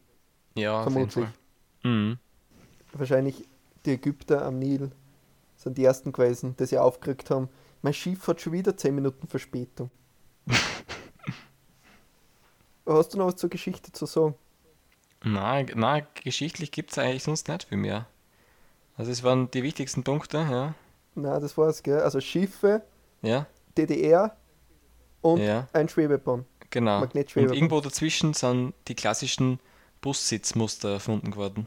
Ja, 0.54 0.80
auf 0.82 0.94
jeden 0.94 1.10
Vermutlich. 1.10 1.24
Fall. 1.82 1.90
Mhm. 1.90 2.18
Wahrscheinlich 2.92 3.44
die 3.86 3.92
Ägypter 3.92 4.44
am 4.44 4.58
Nil 4.58 4.90
sind 5.56 5.78
die 5.78 5.84
ersten 5.84 6.12
gewesen, 6.12 6.54
die 6.58 6.66
sie 6.66 6.78
aufgeregt 6.78 7.30
haben. 7.30 7.48
Mein 7.82 7.94
Schiff 7.94 8.26
hat 8.28 8.40
schon 8.40 8.52
wieder 8.52 8.76
10 8.76 8.94
Minuten 8.94 9.26
Verspätung. 9.28 9.90
Hast 12.88 13.14
du 13.14 13.18
noch 13.18 13.26
was 13.26 13.36
zur 13.36 13.50
Geschichte 13.50 13.92
zu 13.92 14.06
sagen? 14.06 14.34
Nein, 15.22 15.70
nein, 15.74 16.06
geschichtlich 16.22 16.70
gibt 16.70 16.92
es 16.92 16.98
eigentlich 16.98 17.22
sonst 17.24 17.48
nicht 17.48 17.64
viel 17.64 17.78
mehr. 17.78 18.06
Also 18.96 19.10
es 19.10 19.22
waren 19.22 19.50
die 19.50 19.62
wichtigsten 19.62 20.02
Punkte, 20.04 20.38
ja. 20.38 20.74
Na, 21.14 21.38
das 21.40 21.56
war's, 21.58 21.82
gell? 21.82 22.00
Also 22.00 22.20
Schiffe, 22.20 22.82
Ja, 23.22 23.46
DDR 23.76 24.36
und 25.20 25.40
Ja. 25.40 25.68
ein 25.72 25.88
Schwebebahn. 25.88 26.44
genau. 26.70 27.02
Und 27.02 27.14
irgendwo 27.36 27.80
dazwischen 27.80 28.34
sind 28.34 28.74
die 28.86 28.94
klassischen 28.94 29.58
Bussitzmuster 30.00 30.92
erfunden 30.94 31.34
worden. 31.36 31.66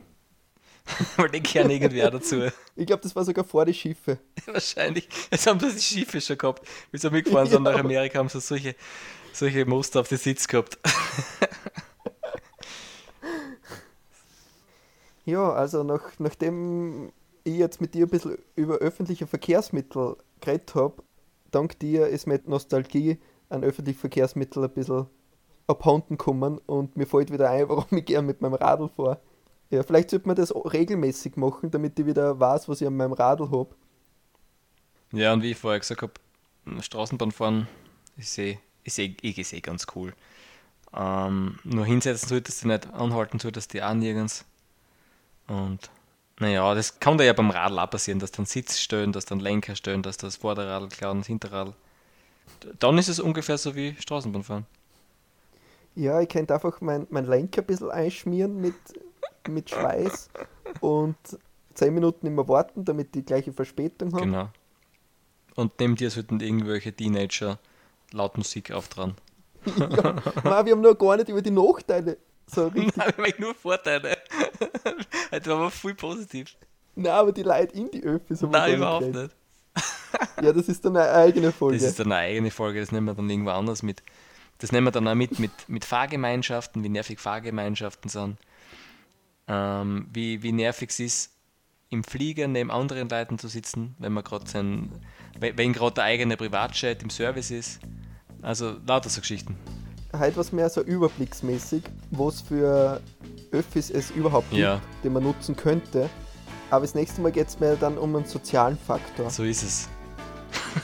Weil 1.17 1.29
die 1.31 1.41
kehren 1.41 1.69
irgendwie 1.69 2.03
auch 2.03 2.09
dazu. 2.11 2.49
Ich 2.77 2.87
glaube, 2.87 3.03
das 3.03 3.15
war 3.15 3.25
sogar 3.25 3.43
vor 3.43 3.65
die 3.65 3.73
Schiffe. 3.73 4.17
Wahrscheinlich. 4.45 5.07
Jetzt 5.29 5.45
haben 5.45 5.59
das 5.59 5.75
die 5.75 5.81
Schiffe 5.81 6.21
schon 6.21 6.37
gehabt. 6.37 6.65
Wie 6.91 6.97
sie 6.97 7.09
mitgefahren 7.11 7.47
sind 7.49 7.65
Ja. 7.65 7.71
nach 7.73 7.79
Amerika, 7.79 8.17
haben 8.19 8.29
sie 8.29 8.39
solche, 8.39 8.75
solche 9.33 9.65
Muster 9.65 10.01
auf 10.01 10.07
den 10.07 10.17
Sitz 10.17 10.47
gehabt. 10.47 10.77
Ja, 15.25 15.53
also 15.53 15.83
nach, 15.83 16.01
nachdem 16.19 17.11
ich 17.43 17.55
jetzt 17.55 17.79
mit 17.79 17.93
dir 17.93 18.05
ein 18.05 18.09
bisschen 18.09 18.37
über 18.55 18.75
öffentliche 18.75 19.27
Verkehrsmittel 19.27 20.17
geredet 20.39 20.75
habe, 20.75 21.03
dank 21.51 21.77
dir 21.79 22.07
ist 22.07 22.27
mit 22.27 22.47
Nostalgie 22.47 23.19
an 23.49 23.63
öffentliche 23.63 23.99
Verkehrsmittel 23.99 24.63
ein 24.63 24.71
bisschen 24.71 25.07
abhanden 25.67 26.17
gekommen 26.17 26.59
und 26.65 26.97
mir 26.97 27.05
fällt 27.05 27.31
wieder 27.31 27.49
ein, 27.49 27.69
warum 27.69 27.97
ich 27.97 28.05
gern 28.05 28.25
mit 28.25 28.41
meinem 28.41 28.55
Radl 28.55 28.89
fahre. 28.89 29.19
Ja, 29.69 29.83
vielleicht 29.83 30.09
sollte 30.09 30.27
man 30.27 30.35
das 30.35 30.53
regelmäßig 30.53 31.37
machen, 31.37 31.71
damit 31.71 31.97
ich 31.97 32.05
wieder 32.05 32.39
weiß, 32.39 32.67
was 32.67 32.81
ich 32.81 32.87
an 32.87 32.97
meinem 32.97 33.13
Radl 33.13 33.51
habe. 33.51 33.73
Ja, 35.13 35.31
und 35.33 35.43
wie 35.43 35.51
ich 35.51 35.57
vorher 35.57 35.79
gesagt 35.79 36.01
habe, 36.01 36.13
Straßenbahn 36.81 37.31
fahren 37.31 37.67
ist 38.17 38.37
eh, 38.37 38.59
ist 38.83 38.99
eh, 38.99 39.15
eh, 39.21 39.29
ist 39.29 39.53
eh 39.53 39.61
ganz 39.61 39.87
cool. 39.95 40.13
Ähm, 40.93 41.59
nur 41.63 41.85
hinsetzen 41.85 42.27
solltest 42.27 42.63
du 42.63 42.67
nicht, 42.67 42.91
anhalten 42.93 43.39
solltest 43.39 43.73
du 43.73 43.87
auch 43.87 43.93
nirgends. 43.93 44.45
Und 45.47 45.89
naja, 46.39 46.73
das 46.73 46.99
kann 46.99 47.17
da 47.17 47.23
ja 47.23 47.33
beim 47.33 47.51
Radl 47.51 47.79
auch 47.79 47.89
passieren, 47.89 48.19
dass 48.19 48.31
dann 48.31 48.45
Sitz 48.45 48.79
stellen, 48.79 49.11
dass 49.11 49.25
dann 49.25 49.39
Lenker 49.39 49.75
stellen, 49.75 50.01
dass 50.01 50.17
das 50.17 50.37
Vorderradl 50.37 50.89
klauen, 50.89 51.19
das 51.19 51.27
Hinterradl. 51.27 51.73
Dann 52.79 52.97
ist 52.97 53.07
es 53.07 53.19
ungefähr 53.19 53.57
so 53.57 53.75
wie 53.75 53.95
Straßenbahnfahren. 53.99 54.65
Ja, 55.95 56.21
ich 56.21 56.29
könnte 56.29 56.53
einfach 56.53 56.81
mein, 56.81 57.07
mein 57.09 57.25
Lenker 57.25 57.61
ein 57.61 57.67
bisschen 57.67 57.91
einschmieren 57.91 58.59
mit, 58.59 58.75
mit 59.47 59.69
Schweiß 59.69 60.29
und 60.79 61.15
10 61.75 61.93
Minuten 61.93 62.27
immer 62.27 62.47
warten, 62.47 62.85
damit 62.85 63.13
die 63.15 63.23
gleiche 63.23 63.53
Verspätung 63.53 64.13
haben. 64.13 64.31
Genau. 64.31 64.49
Und 65.55 65.79
neben 65.79 65.95
dir 65.95 66.09
sollten 66.09 66.39
irgendwelche 66.39 66.93
Teenager 66.93 67.59
laut 68.11 68.37
Musik 68.37 68.71
auftragen. 68.71 69.15
ja, 69.65 70.15
Mann, 70.43 70.65
wir 70.65 70.73
haben 70.73 70.81
noch 70.81 70.95
gar 70.95 71.17
nicht 71.17 71.29
über 71.29 71.41
die 71.41 71.51
Nachteile 71.51 72.17
so 72.53 72.67
richtig. 72.75 72.95
Nein, 72.97 73.13
wir 73.17 73.33
nur 73.39 73.55
Vorteile. 73.55 74.17
Heute 75.31 75.49
war 75.49 75.57
aber 75.57 75.71
voll 75.71 75.95
positiv. 75.95 76.55
Nein, 76.95 77.11
aber 77.11 77.31
die 77.31 77.43
Leute 77.43 77.75
in 77.75 77.89
die 77.91 78.03
Öffis 78.03 78.41
haben 78.41 78.51
Nein, 78.51 78.75
überhaupt 78.75 79.13
nicht. 79.13 79.35
ja, 80.41 80.51
das 80.53 80.67
ist 80.67 80.83
dann 80.83 80.97
eine 80.97 81.11
eigene 81.11 81.51
Folge. 81.51 81.77
Das 81.77 81.87
ist 81.87 81.99
dann 81.99 82.11
eine 82.11 82.21
eigene 82.27 82.51
Folge, 82.51 82.79
das 82.81 82.91
nehmen 82.91 83.07
wir 83.07 83.13
dann 83.13 83.29
irgendwo 83.29 83.51
anders 83.51 83.83
mit. 83.83 84.03
Das 84.57 84.71
nehmen 84.71 84.87
wir 84.87 84.91
dann 84.91 85.07
auch 85.07 85.15
mit, 85.15 85.39
mit, 85.39 85.51
mit 85.67 85.85
Fahrgemeinschaften, 85.85 86.83
wie 86.83 86.89
nervig 86.89 87.19
Fahrgemeinschaften 87.19 88.09
sind. 88.09 88.37
Ähm, 89.47 90.07
wie, 90.13 90.43
wie 90.43 90.51
nervig 90.51 90.89
es 90.91 90.99
ist, 90.99 91.31
im 91.91 92.03
Flieger 92.03 92.47
neben 92.47 92.71
anderen 92.71 93.09
Leuten 93.09 93.37
zu 93.37 93.47
sitzen, 93.47 93.95
wenn 93.99 94.13
man 94.13 94.23
gerade 94.23 94.49
sein, 94.49 94.89
wenn 95.39 95.73
gerade 95.73 95.95
der 95.95 96.05
eigene 96.05 96.37
Privatjet 96.37 97.03
im 97.03 97.09
Service 97.09 97.51
ist. 97.51 97.79
Also 98.41 98.77
lauter 98.87 99.09
so 99.09 99.19
Geschichten. 99.19 99.55
Heute 100.17 100.37
was 100.37 100.51
mehr 100.51 100.69
so 100.69 100.81
überblicksmäßig, 100.81 101.83
was 102.09 102.41
für 102.41 103.01
Öffis 103.51 103.89
es 103.89 104.09
überhaupt 104.11 104.49
gibt, 104.49 104.61
ja. 104.61 104.81
den 105.03 105.13
man 105.13 105.23
nutzen 105.23 105.55
könnte. 105.55 106.09
Aber 106.69 106.81
das 106.81 106.95
nächste 106.95 107.21
Mal 107.21 107.31
geht 107.33 107.49
es 107.49 107.59
mir 107.59 107.75
dann 107.75 107.97
um 107.97 108.15
einen 108.15 108.25
sozialen 108.25 108.77
Faktor. 108.77 109.29
So 109.29 109.43
ist 109.43 109.61
es. 109.61 109.89